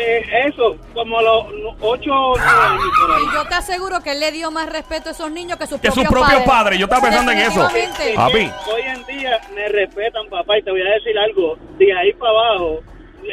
Eh, 0.00 0.24
eso, 0.46 0.76
como 0.94 1.20
los 1.20 1.46
8 1.80 2.10
o 2.12 2.36
9 2.36 2.50
años. 2.68 2.82
Y 3.20 3.34
yo 3.34 3.44
te 3.48 3.54
aseguro 3.56 4.00
que 4.00 4.12
él 4.12 4.20
le 4.20 4.30
dio 4.30 4.50
más 4.52 4.70
respeto 4.70 5.08
a 5.08 5.12
esos 5.12 5.30
niños 5.32 5.58
que 5.58 5.66
sus 5.66 5.80
Que 5.80 5.90
sus 5.90 6.04
propios 6.04 6.28
padres. 6.28 6.46
padres. 6.48 6.78
Yo 6.78 6.84
estaba 6.84 7.02
pensando 7.02 7.32
en 7.32 7.38
eso. 7.38 7.62
Definitivamente. 7.64 8.14
Papi. 8.14 8.70
Hoy 8.72 8.82
en 8.82 9.04
día 9.18 9.40
me 9.56 9.68
respetan, 9.68 10.28
papá, 10.28 10.56
y 10.58 10.62
te 10.62 10.70
voy 10.70 10.82
a 10.82 10.90
decir 10.94 11.18
algo. 11.18 11.56
De 11.78 11.92
ahí 11.92 12.12
para 12.12 12.30
abajo, 12.30 12.80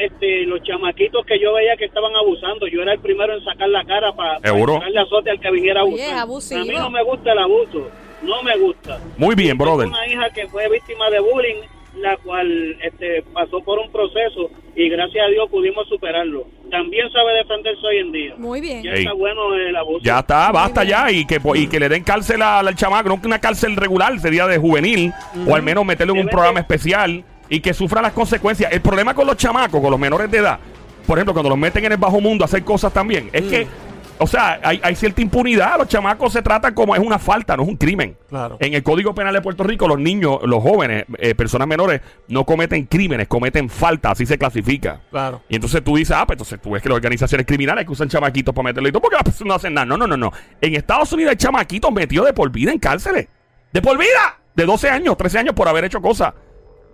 este, 0.01 0.43
los 0.45 0.61
chamaquitos 0.63 1.23
que 1.27 1.39
yo 1.39 1.53
veía 1.53 1.77
que 1.77 1.85
estaban 1.85 2.15
abusando, 2.15 2.65
yo 2.67 2.81
era 2.81 2.93
el 2.93 2.99
primero 2.99 3.33
en 3.37 3.43
sacar 3.43 3.69
la 3.69 3.83
cara 3.85 4.11
para, 4.13 4.39
Seguro. 4.39 4.79
darle 4.79 4.99
azote 5.01 5.29
al 5.29 5.39
que 5.39 5.51
viniera 5.51 5.81
a 5.81 5.83
abusar. 5.83 6.57
A 6.59 6.63
mí 6.63 6.73
no 6.73 6.89
me 6.89 7.03
gusta 7.03 7.31
el 7.31 7.39
abuso, 7.39 7.89
no 8.23 8.41
me 8.41 8.57
gusta. 8.57 8.99
Muy 9.17 9.35
bien, 9.35 9.55
brother. 9.55 9.85
Tengo 9.87 9.95
una 9.97 10.07
hija 10.07 10.29
que 10.33 10.47
fue 10.47 10.67
víctima 10.69 11.09
de 11.11 11.19
bullying, 11.19 11.61
la 11.97 12.17
cual 12.17 12.77
este, 12.83 13.23
pasó 13.33 13.59
por 13.61 13.79
un 13.79 13.91
proceso 13.91 14.49
y 14.75 14.89
gracias 14.89 15.25
a 15.25 15.29
Dios 15.29 15.49
pudimos 15.49 15.87
superarlo. 15.87 16.45
También 16.69 17.09
sabe 17.11 17.33
defenderse 17.33 17.85
hoy 17.85 17.97
en 17.97 18.11
día. 18.11 18.33
Muy 18.37 18.59
bien. 18.61 18.83
Ya 18.83 18.91
Ey. 18.91 18.99
está 18.99 19.13
bueno 19.13 19.53
el 19.53 19.75
abuso. 19.75 19.99
Ya 20.03 20.19
está, 20.19 20.51
basta 20.51 20.83
ya. 20.83 21.09
Y 21.11 21.25
que, 21.25 21.39
y 21.55 21.67
que 21.67 21.79
le 21.79 21.87
den 21.89 22.03
cárcel 22.03 22.41
al, 22.41 22.67
al 22.67 22.75
chamaco. 22.75 23.07
No 23.09 23.19
una 23.23 23.39
cárcel 23.39 23.75
regular, 23.75 24.19
sería 24.19 24.47
de 24.47 24.57
juvenil. 24.57 25.13
O 25.47 25.55
al 25.55 25.63
menos 25.63 25.85
meterlo 25.85 26.13
en 26.13 26.21
un 26.21 26.27
programa 26.27 26.55
de- 26.55 26.61
especial. 26.61 27.23
Y 27.49 27.59
que 27.59 27.73
sufra 27.73 28.01
las 28.01 28.13
consecuencias. 28.13 28.71
El 28.73 28.81
problema 28.81 29.13
con 29.13 29.27
los 29.27 29.37
chamacos, 29.37 29.79
con 29.79 29.91
los 29.91 29.99
menores 29.99 30.29
de 30.31 30.39
edad. 30.39 30.59
Por 31.07 31.17
ejemplo, 31.19 31.33
cuando 31.33 31.49
los 31.49 31.57
meten 31.59 31.85
en 31.85 31.91
el 31.91 31.97
bajo 31.99 32.19
mundo 32.19 32.43
a 32.43 32.45
hacer 32.45 32.63
cosas 32.63 32.91
también. 32.91 33.29
Es 33.31 33.43
que, 33.43 33.67
o 34.17 34.27
sea, 34.27 34.59
hay, 34.63 34.79
hay 34.83 34.95
cierta 34.95 35.21
impunidad. 35.21 35.77
Los 35.77 35.87
chamacos 35.87 36.33
se 36.33 36.41
tratan 36.41 36.73
como 36.73 36.95
es 36.95 37.01
una 37.01 37.19
falta, 37.19 37.57
no 37.57 37.63
es 37.63 37.69
un 37.69 37.75
crimen. 37.75 38.17
Claro. 38.29 38.57
En 38.59 38.73
el 38.73 38.83
Código 38.83 39.13
Penal 39.13 39.33
de 39.33 39.41
Puerto 39.41 39.63
Rico, 39.63 39.87
los 39.87 39.99
niños, 39.99 40.39
los 40.43 40.61
jóvenes, 40.63 41.05
eh, 41.17 41.35
personas 41.35 41.67
menores, 41.67 42.01
no 42.27 42.45
cometen 42.45 42.85
crímenes, 42.85 43.27
cometen 43.27 43.69
faltas, 43.69 44.13
así 44.13 44.25
se 44.25 44.37
clasifica. 44.37 45.01
Claro. 45.11 45.41
Y 45.49 45.55
entonces 45.55 45.83
tú 45.83 45.97
dices, 45.97 46.15
ah, 46.17 46.25
pues 46.25 46.35
entonces 46.35 46.61
tú 46.61 46.71
ves 46.71 46.81
que 46.81 46.89
las 46.89 46.95
organizaciones 46.95 47.45
criminales 47.45 47.85
que 47.85 47.91
usan 47.91 48.07
chamaquitos 48.07 48.53
para 48.53 48.65
meterle 48.65 48.89
y 48.89 48.91
todo, 48.91 49.01
porque 49.01 49.15
las 49.15 49.23
personas 49.23 49.47
no 49.47 49.53
hacen 49.55 49.73
nada. 49.73 49.85
No, 49.85 49.97
no, 49.97 50.07
no, 50.07 50.17
no. 50.17 50.31
En 50.61 50.75
Estados 50.75 51.11
Unidos 51.11 51.31
hay 51.31 51.37
chamaquitos 51.37 51.91
metidos 51.91 52.25
de 52.25 52.33
por 52.33 52.49
vida 52.51 52.71
en 52.71 52.79
cárceles. 52.79 53.27
¡De 53.71 53.81
por 53.81 53.97
vida! 53.97 54.39
De 54.55 54.65
12 54.65 54.89
años, 54.89 55.17
13 55.17 55.39
años 55.39 55.55
por 55.55 55.67
haber 55.67 55.83
hecho 55.83 56.01
cosas. 56.01 56.33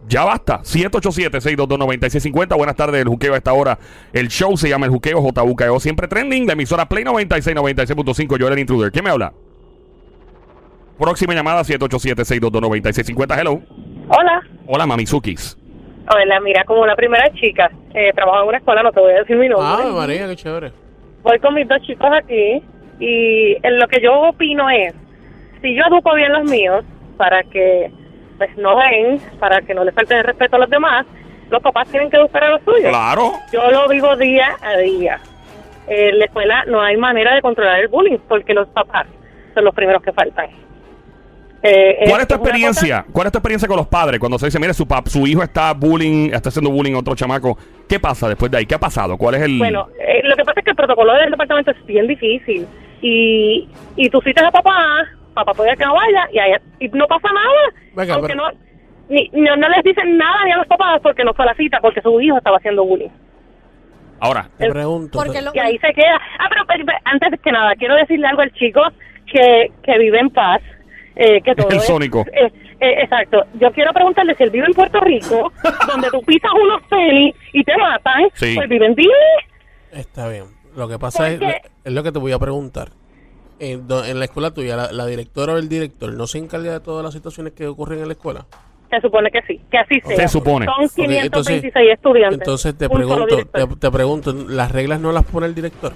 Ya 0.07 0.23
basta. 0.23 0.59
787-622-9650. 0.59 2.57
Buenas 2.57 2.75
tardes, 2.75 3.01
el 3.01 3.07
juqueo 3.07 3.33
a 3.33 3.37
esta 3.37 3.53
hora. 3.53 3.77
El 4.13 4.27
show 4.27 4.57
se 4.57 4.69
llama 4.69 4.85
El 4.85 4.91
Juqueo, 4.91 5.21
JUKEO. 5.21 5.79
Siempre 5.79 6.07
trending. 6.07 6.47
La 6.47 6.53
emisora 6.53 6.87
Play 6.87 7.03
96, 7.03 7.55
96.5. 7.55 8.37
Yo 8.37 8.47
era 8.47 8.55
el 8.55 8.59
intruder. 8.59 8.91
¿Quién 8.91 9.05
me 9.05 9.11
habla? 9.11 9.33
Próxima 10.99 11.33
llamada, 11.33 11.61
787-622-9650. 11.61 13.39
Hello. 13.39 13.61
Hola. 14.09 14.41
Hola, 14.67 14.85
Mamizukis. 14.85 15.57
Hola, 16.13 16.39
mira, 16.41 16.63
como 16.65 16.81
una 16.81 16.95
primera 16.95 17.31
chica, 17.33 17.71
eh, 17.93 18.11
trabajo 18.13 18.43
en 18.43 18.49
una 18.49 18.57
escuela, 18.57 18.83
no 18.83 18.91
te 18.91 18.99
voy 18.99 19.13
a 19.13 19.19
decir 19.19 19.37
mi 19.37 19.47
nombre. 19.47 19.67
Ah, 19.67 19.91
María, 19.95 20.27
qué 20.27 20.35
chévere. 20.35 20.71
Voy 21.23 21.39
con 21.39 21.53
mis 21.53 21.67
dos 21.67 21.79
chicos 21.83 22.09
aquí 22.11 22.61
y 22.99 23.57
en 23.65 23.79
lo 23.79 23.87
que 23.87 24.01
yo 24.01 24.13
opino 24.21 24.69
es, 24.69 24.93
si 25.61 25.75
yo 25.75 25.83
educo 25.89 26.13
bien 26.15 26.33
los 26.33 26.49
míos 26.49 26.83
para 27.17 27.43
que 27.43 27.91
pues 28.41 28.57
no 28.57 28.75
ven, 28.75 29.19
para 29.39 29.61
que 29.61 29.75
no 29.75 29.83
les 29.83 29.93
falte 29.93 30.17
el 30.17 30.23
respeto 30.23 30.55
a 30.55 30.59
los 30.59 30.69
demás, 30.71 31.05
los 31.51 31.61
papás 31.61 31.87
tienen 31.89 32.09
que 32.09 32.17
educar 32.17 32.43
a 32.43 32.49
los 32.49 32.61
suyos. 32.63 32.89
Claro. 32.89 33.33
Yo 33.53 33.69
lo 33.69 33.87
vivo 33.87 34.15
día 34.15 34.55
a 34.59 34.77
día. 34.77 35.19
En 35.85 36.17
la 36.17 36.25
escuela 36.25 36.63
no 36.65 36.81
hay 36.81 36.97
manera 36.97 37.35
de 37.35 37.41
controlar 37.43 37.81
el 37.81 37.87
bullying 37.87 38.17
porque 38.27 38.55
los 38.55 38.67
papás 38.69 39.05
son 39.53 39.63
los 39.63 39.75
primeros 39.75 40.01
que 40.01 40.11
faltan. 40.11 40.47
Eh, 41.61 42.05
¿Cuál 42.09 42.21
es 42.21 42.27
tu 42.27 42.33
experiencia? 42.33 43.05
¿Cuál 43.11 43.27
es 43.27 43.31
tu 43.31 43.37
experiencia 43.37 43.67
con 43.67 43.77
los 43.77 43.87
padres 43.87 44.19
cuando 44.19 44.39
se 44.39 44.47
dice, 44.47 44.57
mire, 44.57 44.73
su 44.73 44.87
pap, 44.87 45.05
su 45.05 45.27
hijo 45.27 45.43
está 45.43 45.73
bullying, 45.73 46.31
está 46.33 46.49
haciendo 46.49 46.71
bullying 46.71 46.95
a 46.95 46.99
otro 46.99 47.13
chamaco? 47.13 47.55
¿Qué 47.87 47.99
pasa 47.99 48.27
después 48.27 48.49
de 48.49 48.57
ahí? 48.57 48.65
¿Qué 48.65 48.73
ha 48.73 48.79
pasado? 48.79 49.19
¿Cuál 49.19 49.35
es 49.35 49.43
el 49.43 49.59
Bueno, 49.59 49.87
eh, 49.99 50.21
lo 50.23 50.35
que 50.35 50.43
pasa 50.43 50.61
es 50.61 50.65
que 50.65 50.71
el 50.71 50.75
protocolo 50.75 51.13
del 51.13 51.29
departamento 51.29 51.69
es 51.69 51.85
bien 51.85 52.07
difícil. 52.07 52.65
Y, 53.03 53.69
y 53.97 54.09
tú 54.09 54.19
citas 54.21 54.45
a 54.45 54.51
papá, 54.51 55.05
papá 55.33 55.53
puede 55.53 55.75
que 55.77 55.85
no 55.85 55.93
vaya 55.93 56.27
y, 56.31 56.39
ahí- 56.39 56.55
y 56.79 56.87
no 56.89 57.07
pasa 57.07 57.27
nada. 57.33 57.83
Venga, 57.95 58.13
Aunque 58.15 58.33
pero- 58.33 58.49
no, 58.49 58.57
ni, 59.09 59.29
no, 59.33 59.55
no 59.57 59.69
les 59.69 59.83
dicen 59.83 60.17
nada 60.17 60.45
ni 60.45 60.51
a 60.51 60.57
los 60.57 60.67
papás 60.67 60.99
porque 61.01 61.23
no 61.23 61.33
fue 61.33 61.43
a 61.45 61.49
la 61.49 61.55
cita, 61.55 61.79
porque 61.81 62.01
su 62.01 62.19
hijo 62.21 62.37
estaba 62.37 62.57
haciendo 62.57 62.83
bullying. 62.85 63.09
ahora? 64.19 64.47
Te 64.57 64.69
pregunto. 64.69 65.17
Porque 65.17 65.41
lo- 65.41 65.51
Y 65.53 65.59
ahí 65.59 65.77
se 65.79 65.93
queda. 65.93 66.19
Ah, 66.39 66.45
pero, 66.49 66.63
pero, 66.67 66.85
pero, 66.85 66.97
antes 67.05 67.39
que 67.41 67.51
nada, 67.51 67.75
quiero 67.75 67.95
decirle 67.95 68.27
algo 68.27 68.41
al 68.43 68.51
chico 68.53 68.81
que, 69.31 69.71
que 69.83 69.97
vive 69.97 70.19
en 70.19 70.29
paz. 70.29 70.61
Eh, 71.15 71.41
que 71.41 71.55
todo 71.55 71.69
El 71.69 71.77
es- 71.77 71.85
sónico. 71.85 72.23
eh, 72.31 72.51
eh, 72.79 72.95
exacto. 73.03 73.43
Yo 73.55 73.71
quiero 73.71 73.91
preguntarle 73.93 74.35
si 74.35 74.43
él 74.43 74.49
vive 74.51 74.67
en 74.67 74.73
Puerto 74.73 74.99
Rico, 75.01 75.51
donde 75.87 76.09
tú 76.09 76.21
pisas 76.21 76.51
unos 76.53 76.87
tenis 76.87 77.35
y 77.53 77.63
te 77.63 77.75
matan. 77.77 78.23
Sí. 78.35 78.53
Pues 78.55 78.69
vive 78.69 78.85
en 78.85 78.95
Disney. 78.95 79.13
Está 79.91 80.27
bien. 80.29 80.45
Lo 80.75 80.87
que 80.87 80.97
pasa 80.99 81.27
es 81.29 81.41
lo 81.83 82.03
que 82.03 82.11
te 82.11 82.19
voy 82.19 82.31
a 82.31 82.39
preguntar. 82.39 82.89
En, 83.63 83.87
do- 83.87 84.03
en 84.03 84.17
la 84.17 84.25
escuela 84.25 84.51
tuya, 84.51 84.75
la, 84.75 84.91
la 84.91 85.05
directora 85.05 85.53
o 85.53 85.57
el 85.57 85.69
director 85.69 86.11
no 86.13 86.25
se 86.25 86.39
encarga 86.39 86.73
de 86.73 86.79
todas 86.79 87.03
las 87.03 87.13
situaciones 87.13 87.53
que 87.53 87.67
ocurren 87.67 87.99
en 87.99 88.07
la 88.07 88.13
escuela. 88.13 88.45
Se 88.89 88.99
supone 89.01 89.29
que 89.29 89.39
sí, 89.43 89.61
que 89.69 89.77
así 89.77 90.01
sea. 90.01 90.15
Se 90.17 90.27
supone. 90.27 90.65
Son 90.65 90.83
Ok, 90.85 90.91
526 90.95 91.75
estudiantes. 91.93 92.39
Entonces 92.39 92.75
te 92.75 92.87
Un 92.87 92.91
solo 92.91 93.05
pregunto, 93.07 93.27
te, 93.27 93.35
director. 93.35 93.79
te 93.79 93.91
pregunto, 93.91 94.33
¿las 94.49 94.71
reglas 94.71 94.99
no 94.99 95.11
las 95.11 95.23
pone 95.25 95.45
el 95.45 95.53
director? 95.55 95.93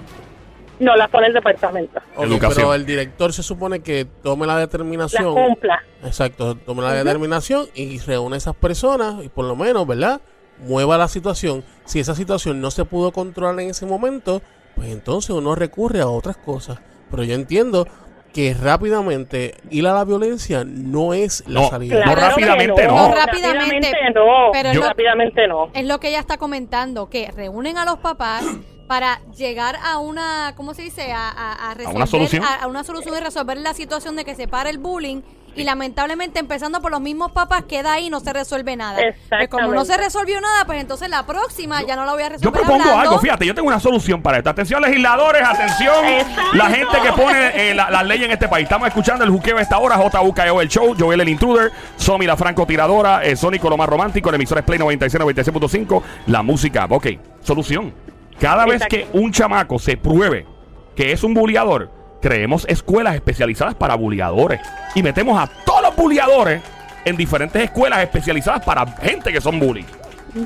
No, 0.78 0.94
la 0.94 1.08
pone 1.08 1.26
el 1.26 1.32
departamento. 1.32 1.98
Ok, 2.16 2.24
Educación. 2.26 2.54
Pero 2.54 2.74
el 2.74 2.86
director 2.86 3.32
se 3.32 3.42
supone 3.42 3.80
que 3.80 4.04
tome 4.22 4.46
la 4.46 4.54
La 4.54 4.60
determinación. 4.60 5.34
cumpla. 5.34 5.82
Exacto, 6.04 6.54
tome 6.54 6.82
la 6.82 6.92
determinación 6.92 7.66
y 7.74 7.98
reúne 7.98 8.36
a 8.36 8.38
esas 8.38 8.54
personas 8.54 9.24
y 9.24 9.28
por 9.28 9.44
lo 9.46 9.56
menos, 9.56 9.86
¿verdad? 9.86 10.20
Mueva 10.60 10.96
la 10.98 11.08
situación. 11.08 11.64
Si 11.84 11.98
esa 11.98 12.14
situación 12.14 12.60
no 12.60 12.70
se 12.70 12.84
pudo 12.84 13.10
controlar 13.10 13.58
en 13.60 13.70
ese 13.70 13.86
momento, 13.86 14.40
pues 14.76 14.88
entonces 14.90 15.30
uno 15.30 15.54
recurre 15.54 16.00
a 16.00 16.06
otras 16.08 16.36
cosas. 16.36 16.78
Pero 17.10 17.24
yo 17.24 17.34
entiendo 17.34 17.86
que 18.32 18.52
rápidamente 18.54 19.54
ir 19.70 19.86
a 19.86 19.94
la 19.94 20.04
violencia 20.04 20.62
no 20.66 21.14
es 21.14 21.42
la 21.46 21.62
No, 21.62 21.68
salida. 21.70 22.04
No, 22.04 22.14
rápidamente 22.14 22.86
no. 22.86 23.08
No, 23.08 23.14
rápidamente, 23.14 23.92
no. 24.14 24.50
pero 24.52 24.72
Yo- 24.72 24.80
lo- 24.80 24.88
rápidamente 24.88 25.48
no. 25.48 25.70
Es 25.72 25.86
lo 25.86 25.98
que 26.00 26.08
ella 26.08 26.20
está 26.20 26.36
comentando, 26.36 27.08
que 27.08 27.30
reúnen 27.34 27.78
a 27.78 27.84
los 27.86 27.98
papás 27.98 28.44
para 28.86 29.20
llegar 29.36 29.76
a 29.84 29.98
una, 29.98 30.54
¿cómo 30.56 30.74
se 30.74 30.82
dice? 30.82 31.12
A, 31.12 31.28
a, 31.28 31.70
a 31.70 31.74
resolver, 31.74 32.06
solución? 32.08 32.44
A, 32.44 32.54
a 32.62 32.66
una 32.66 32.84
solución 32.84 33.14
y 33.16 33.20
resolver 33.20 33.56
la 33.58 33.74
situación 33.74 34.16
de 34.16 34.24
que 34.24 34.34
se 34.34 34.46
para 34.48 34.70
el 34.70 34.78
bullying. 34.78 35.22
Y 35.56 35.64
lamentablemente, 35.64 36.38
empezando 36.38 36.82
por 36.82 36.90
los 36.90 37.00
mismos 37.00 37.32
papás, 37.32 37.62
queda 37.66 37.94
ahí 37.94 38.08
y 38.08 38.10
no 38.10 38.20
se 38.20 38.30
resuelve 38.30 38.76
nada. 38.76 38.98
Pues 39.30 39.48
como 39.48 39.72
no 39.72 39.86
se 39.86 39.96
resolvió 39.96 40.38
nada, 40.38 40.66
pues 40.66 40.78
entonces 40.82 41.08
la 41.08 41.24
próxima 41.24 41.82
ya 41.82 41.96
no 41.96 42.04
la 42.04 42.12
voy 42.12 42.24
a 42.24 42.28
resolver. 42.28 42.44
Yo 42.44 42.52
propongo 42.52 42.82
hablando. 42.82 43.00
algo, 43.00 43.18
fíjate, 43.18 43.46
yo 43.46 43.54
tengo 43.54 43.68
una 43.68 43.80
solución 43.80 44.20
para 44.20 44.36
esto. 44.36 44.50
Atención, 44.50 44.82
legisladores, 44.82 45.42
atención, 45.42 46.04
Exacto. 46.04 46.42
la 46.58 46.66
gente 46.66 46.98
que 47.02 47.10
pone 47.12 47.70
eh, 47.70 47.74
la- 47.74 47.90
las 47.90 48.04
leyes 48.04 48.26
en 48.26 48.32
este 48.32 48.48
país. 48.48 48.64
Estamos 48.64 48.86
escuchando 48.88 49.24
el 49.24 49.30
juqueo 49.30 49.56
a 49.56 49.62
esta 49.62 49.78
hora, 49.78 49.96
JUKEO 49.96 50.60
el 50.60 50.68
show, 50.68 50.94
Joel 50.98 51.22
el 51.22 51.28
intruder, 51.30 51.72
Somi 51.96 52.26
la 52.26 52.36
francotiradora, 52.36 53.24
eh, 53.24 53.34
Sónico 53.34 53.70
lo 53.70 53.78
más 53.78 53.88
romántico, 53.88 54.28
el 54.28 54.34
emisor 54.34 54.58
es 54.58 54.64
Play 54.64 54.78
96, 54.78 55.22
96.5, 55.24 56.02
la 56.26 56.42
música. 56.42 56.86
Ok, 56.90 57.06
solución. 57.42 57.94
Cada 58.40 58.66
vez 58.66 58.82
que 58.88 59.06
un 59.12 59.32
chamaco 59.32 59.78
se 59.78 59.96
pruebe 59.96 60.46
que 60.94 61.12
es 61.12 61.22
un 61.24 61.34
buleador, 61.34 61.90
creemos 62.20 62.66
escuelas 62.68 63.14
especializadas 63.14 63.74
para 63.74 63.94
buleadores 63.94 64.60
y 64.94 65.02
metemos 65.02 65.38
a 65.38 65.46
todos 65.64 65.82
los 65.82 65.96
buleadores 65.96 66.62
en 67.04 67.16
diferentes 67.16 67.62
escuelas 67.62 68.00
especializadas 68.00 68.64
para 68.64 68.86
gente 68.86 69.32
que 69.32 69.40
son 69.40 69.58
bullies. 69.58 69.86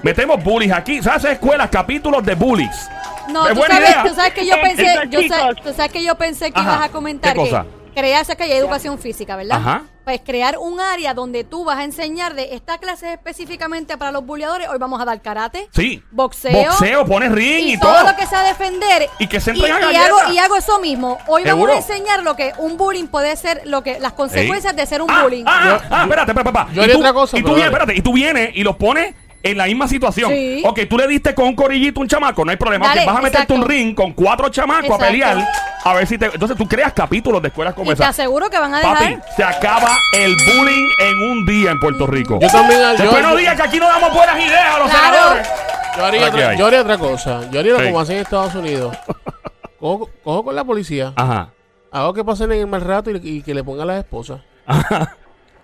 Metemos 0.02 0.42
bullies 0.42 0.72
aquí, 0.72 1.02
¿sabes? 1.02 1.24
Escuelas, 1.24 1.68
capítulos 1.70 2.24
de 2.24 2.34
bullies. 2.34 2.88
No, 3.30 3.46
tú 3.48 3.62
sabes, 3.62 4.02
tú 4.04 4.14
sabes 4.14 4.34
que 4.34 4.46
yo 4.46 4.54
pensé, 4.62 4.86
yo 5.08 5.20
tú 5.62 5.72
sabes 5.72 5.92
que 5.92 6.04
yo 6.04 6.14
pensé 6.16 6.52
que 6.52 6.60
Ajá. 6.60 6.74
ibas 6.74 6.88
a 6.88 6.92
comentar 6.92 7.32
¿Qué 7.32 7.40
cosa? 7.40 7.64
que 7.64 7.79
crearse 7.94 8.36
que 8.36 8.44
hay 8.44 8.52
educación 8.52 8.98
física, 8.98 9.36
¿verdad? 9.36 9.58
Ajá. 9.58 9.82
Pues 10.04 10.22
crear 10.24 10.56
un 10.58 10.80
área 10.80 11.14
donde 11.14 11.44
tú 11.44 11.64
vas 11.64 11.78
a 11.78 11.84
enseñar 11.84 12.34
de 12.34 12.54
esta 12.54 12.78
clase 12.78 13.12
específicamente 13.12 13.96
para 13.98 14.10
los 14.10 14.24
buleadores. 14.24 14.68
Hoy 14.68 14.78
vamos 14.78 15.00
a 15.00 15.04
dar 15.04 15.20
karate, 15.20 15.68
Sí. 15.72 16.02
boxeo, 16.10 16.70
Boxeo, 16.70 17.04
pones 17.06 17.30
ring 17.32 17.68
y, 17.68 17.74
y, 17.74 17.78
todo, 17.78 18.02
lo 18.02 18.16
que 18.16 18.26
sea 18.26 18.42
defender. 18.42 19.08
Y 19.18 19.26
que 19.26 19.40
se 19.40 19.52
y, 19.52 19.60
y 19.60 19.64
hago, 19.70 20.32
y 20.32 20.38
hago 20.38 20.56
eso 20.56 20.80
mismo. 20.80 21.18
Hoy 21.26 21.44
Seguro. 21.44 21.66
vamos 21.72 21.88
a 21.88 21.92
enseñar 21.92 22.22
lo 22.22 22.34
que 22.34 22.52
un 22.58 22.76
bullying 22.76 23.06
puede 23.06 23.36
ser, 23.36 23.62
lo 23.66 23.82
que 23.82 24.00
las 24.00 24.14
consecuencias 24.14 24.74
de 24.74 24.86
ser 24.86 25.02
un 25.02 25.10
ah, 25.10 25.22
bullying. 25.22 25.44
Ah, 25.46 25.60
ah, 25.82 25.86
ah, 25.90 26.02
espérate, 26.04 26.32
espérate, 26.32 26.52
papá. 26.52 26.72
yo 26.72 26.82
haría 26.82 26.96
otra 26.96 27.12
cosa, 27.12 27.38
Y 27.38 27.42
tú 27.42 27.48
vienes, 27.48 27.66
espérate, 27.66 27.94
y 27.96 28.00
tú 28.00 28.12
vienes 28.12 28.50
y 28.54 28.64
los 28.64 28.76
pones 28.76 29.14
en 29.42 29.56
la 29.56 29.64
misma 29.66 29.88
situación. 29.88 30.30
Sí. 30.30 30.62
Ok, 30.66 30.80
tú 30.88 30.96
le 30.98 31.06
diste 31.08 31.34
con 31.34 31.46
un 31.46 31.54
corillito 31.56 32.00
a 32.00 32.02
un 32.02 32.08
chamaco, 32.08 32.44
no 32.44 32.50
hay 32.50 32.56
problema. 32.56 32.88
Dale, 32.88 33.06
vas 33.06 33.16
a 33.16 33.20
meterte 33.22 33.42
exacto. 33.52 33.54
un 33.54 33.68
ring 33.68 33.94
con 33.94 34.12
cuatro 34.12 34.48
chamacos 34.48 34.84
Exacto. 34.84 35.04
a 35.04 35.08
pelear. 35.08 35.48
A 35.84 35.94
ver 35.94 36.06
si 36.06 36.18
te. 36.18 36.26
Entonces 36.26 36.56
tú 36.56 36.68
creas 36.68 36.92
capítulos 36.92 37.40
de 37.40 37.48
escuelas 37.48 37.72
como 37.74 37.90
y 37.90 37.94
te 37.94 38.02
esa. 38.02 38.08
aseguro 38.10 38.50
que 38.50 38.58
van 38.58 38.74
a 38.74 38.78
dejar. 38.78 38.98
Papi, 38.98 39.16
se 39.36 39.42
acaba 39.44 39.96
el 40.18 40.34
bullying 40.36 40.88
en 41.00 41.16
un 41.30 41.46
día 41.46 41.70
en 41.70 41.80
Puerto 41.80 42.06
Rico. 42.06 42.38
Yo 42.40 42.48
también 42.48 42.80
yo, 42.80 43.02
Después 43.04 43.22
no 43.22 43.34
digas 43.36 43.56
que 43.56 43.62
aquí 43.62 43.78
no 43.80 43.86
damos 43.88 44.12
buenas 44.12 44.36
ideas 44.38 44.74
a 44.74 44.78
los 44.78 44.90
Claro. 44.90 45.06
senadores. 45.16 45.48
yo 45.96 46.04
haría, 46.04 46.26
otra, 46.28 46.48
hay. 46.50 46.58
yo 46.58 46.66
haría 46.66 46.80
otra 46.82 46.98
cosa. 46.98 47.50
Yo 47.50 47.60
haría 47.60 47.76
Sí. 47.78 47.84
como 47.84 48.00
hacen 48.00 48.16
en 48.16 48.22
Estados 48.22 48.54
Unidos. 48.54 48.96
Cojo, 49.80 50.10
cojo 50.22 50.44
con 50.44 50.54
la 50.54 50.62
policía, 50.64 51.14
Ajá. 51.16 51.48
hago 51.90 52.12
que 52.12 52.22
pasen 52.22 52.52
en 52.52 52.60
el 52.60 52.66
mal 52.66 52.82
rato 52.82 53.10
y, 53.10 53.18
y 53.22 53.42
que 53.42 53.54
le 53.54 53.64
pongan 53.64 53.86
las 53.86 53.96
esposas. 53.98 54.42
Ajá. 54.66 55.16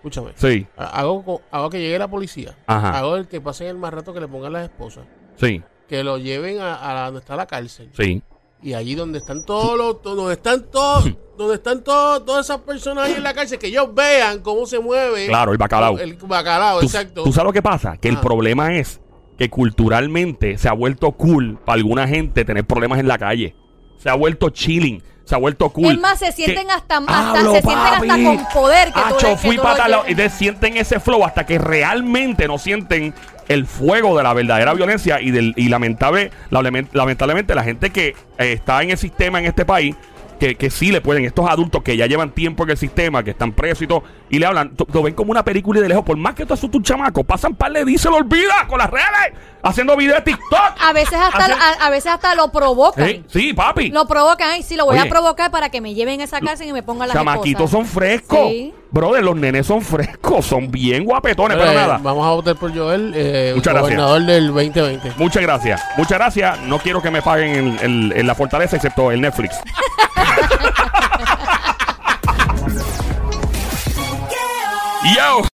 Escúchame. 0.07 0.33
Sí, 0.37 0.67
Hago, 0.77 1.43
hago 1.51 1.71
que 1.71 1.81
llegue 1.81 1.99
la 1.99 2.09
policía. 2.09 2.57
Ajá. 2.67 2.99
Hago 2.99 3.17
el 3.17 3.27
que 3.27 3.41
pasen 3.41 3.67
el 3.67 3.77
más 3.77 3.93
rato 3.93 4.15
que 4.15 4.21
le 4.21 4.29
pongan 4.29 4.53
las 4.53 4.65
esposas. 4.65 5.05
sí, 5.37 5.63
Que 5.89 6.05
lo 6.05 6.19
lleven 6.19 6.59
a, 6.61 7.05
donde 7.07 7.21
está 7.21 7.35
la 7.37 7.47
cárcel. 7.47 7.91
sí. 7.93 8.23
Y 8.63 8.73
allí 8.73 8.95
donde 8.95 9.19
están 9.19 9.45
todos 9.45 9.77
los, 9.77 10.03
donde 10.03 10.33
están 10.33 10.65
todos, 10.71 11.13
donde 11.37 11.57
están 11.57 11.85
todos, 11.85 12.25
todas 12.25 12.47
esas 12.47 12.63
personas 12.63 13.05
ahí 13.07 13.13
en 13.13 13.23
la 13.23 13.35
cárcel, 13.35 13.59
que 13.59 13.67
ellos 13.67 13.95
vean 13.95 14.41
cómo 14.41 14.65
se 14.65 14.81
mueve. 14.81 15.27
Claro, 15.27 15.53
el 15.53 15.59
bacalao. 15.59 15.99
El 15.99 16.15
bacalao, 16.15 16.81
¿Tú, 16.81 16.87
exacto. 16.87 17.23
tú 17.23 17.33
sabes 17.33 17.45
lo 17.49 17.53
que 17.53 17.63
pasa? 17.63 17.99
Que 17.99 18.09
el 18.09 18.19
problema 18.19 18.75
es 18.75 19.01
que 19.39 19.51
culturalmente 19.51 20.57
se 20.57 20.69
ha 20.69 20.73
vuelto 20.73 21.13
cool 21.13 21.59
para 21.65 21.77
alguna 21.77 22.09
gente 22.09 22.45
tener 22.47 22.65
problemas 22.65 22.99
en 22.99 23.09
la 23.09 23.19
calle. 23.19 23.55
Se 23.99 24.09
ha 24.09 24.15
vuelto 24.15 24.49
chilling. 24.49 25.03
Se 25.27 25.35
ha 25.35 25.39
vuelto 25.39 25.69
cool. 25.71 25.93
Es 25.95 26.01
más, 26.01 26.19
se 26.21 26.31
sienten 26.33 26.69
Que- 26.69 26.73
hasta- 26.73 26.97
Hablo, 26.97 27.53
se 27.55 27.61
sienten 27.61 27.79
hasta 27.79 28.07
con 28.25 28.47
poder 28.55 28.87
que 28.93 29.01
tú 29.01 29.17
Acho, 29.17 29.27
que 29.27 29.37
fui 29.37 29.57
tú 29.57 29.63
para 29.63 29.89
lo 29.89 30.05
y 30.09 30.15
de- 30.15 30.31
sienten 30.31 30.77
ese 30.79 31.01
flow 31.01 31.25
hasta 31.25 31.45
que 31.45 31.59
realmente 31.59 32.47
no 32.49 32.57
sienten 32.59 33.13
el 33.49 33.67
fuego 33.67 34.17
de 34.17 34.23
la 34.23 34.33
verdadera 34.35 34.73
violencia 34.75 35.21
y 35.21 35.31
del 35.33 35.53
y 35.57 35.69
lamentable 35.69 36.31
lament- 36.51 36.89
lamentablemente 36.93 37.55
la 37.55 37.63
gente 37.65 37.91
que 37.91 38.09
eh, 38.39 38.53
está 38.53 38.83
en 38.83 38.91
el 38.91 38.99
sistema 38.99 39.39
en 39.41 39.47
este 39.47 39.65
país 39.65 39.95
que, 40.39 40.55
que 40.55 40.71
sí 40.71 40.91
le 40.93 41.01
pueden, 41.01 41.25
estos 41.25 41.49
adultos 41.49 41.83
que 41.83 41.97
ya 41.97 42.07
llevan 42.07 42.31
tiempo 42.31 42.65
en 42.65 42.71
el 42.71 42.77
sistema, 42.77 43.23
que 43.23 43.31
están 43.31 43.53
presos 43.53 43.83
y 43.83 43.87
todo, 43.87 44.03
y 44.29 44.39
le 44.39 44.47
hablan, 44.47 44.73
lo 44.93 45.03
ven 45.03 45.15
como 45.15 45.31
una 45.31 45.45
película 45.45 45.79
y 45.79 45.83
de 45.83 45.89
lejos, 45.89 46.05
por 46.05 46.17
más 46.17 46.35
que 46.35 46.45
tú 46.47 46.55
asustes 46.55 46.77
un 46.79 46.83
chamaco, 46.85 47.25
pasan 47.25 47.55
par 47.55 47.73
de 47.73 47.85
días 47.85 48.01
y 48.01 48.03
se 48.03 48.11
lo 48.11 48.17
olvida 48.17 48.67
con 48.69 48.79
las 48.79 48.91
redes, 48.91 49.07
haciendo 49.63 49.97
videos 49.97 50.25
de 50.25 50.33
TikTok. 50.33 50.75
A 50.81 50.93
veces 50.93 51.15
hasta, 51.15 51.47
Hacen- 51.47 51.59
a, 51.81 51.87
a 51.87 51.91
veces 51.91 52.13
hasta 52.13 52.35
lo 52.35 52.51
provocan. 52.53 53.07
Sí, 53.07 53.25
sí, 53.29 53.53
papi. 53.53 53.91
Lo 53.91 54.07
provocan, 54.07 54.51
ay, 54.51 54.63
sí, 54.63 54.77
lo 54.77 54.85
voy 54.85 54.99
Oye. 54.99 55.07
a 55.07 55.11
provocar 55.11 55.51
para 55.51 55.71
que 55.71 55.81
me 55.81 55.95
lleven 55.95 56.21
a 56.21 56.25
esa 56.25 56.41
cárcel 56.41 56.69
y 56.69 56.73
me 56.73 56.83
pongan 56.83 57.09
las 57.09 57.17
Chamaquitos 57.17 57.71
son 57.71 57.87
frescos. 57.87 58.39
Sí. 58.51 58.75
Brother, 58.91 59.23
los 59.25 59.37
nenes 59.37 59.67
son 59.67 59.83
frescos, 59.83 60.47
son 60.47 60.71
bien 60.71 61.05
guapetones, 61.05 61.57
pero 61.59 61.71
Eh, 61.71 61.75
nada. 61.75 61.99
Vamos 62.03 62.27
a 62.27 62.31
votar 62.31 62.57
por 62.57 62.75
Joel, 62.75 63.13
eh, 63.15 63.53
Muchas 63.55 63.75
gracias. 63.75 63.83
gobernador 63.99 64.23
del 64.23 64.47
2020. 64.47 65.13
Muchas 65.19 65.43
gracias. 65.43 65.83
Muchas 65.99 66.19
gracias. 66.19 66.61
No 66.63 66.79
quiero 66.79 67.03
que 67.03 67.11
me 67.11 67.21
paguen 67.21 67.55
en, 67.55 67.79
en- 67.83 68.13
en 68.17 68.27
la 68.27 68.35
fortaleza, 68.35 68.77
excepto 68.77 69.11
el 69.11 69.21
Netflix. 69.21 69.57
Yo. 75.15 75.43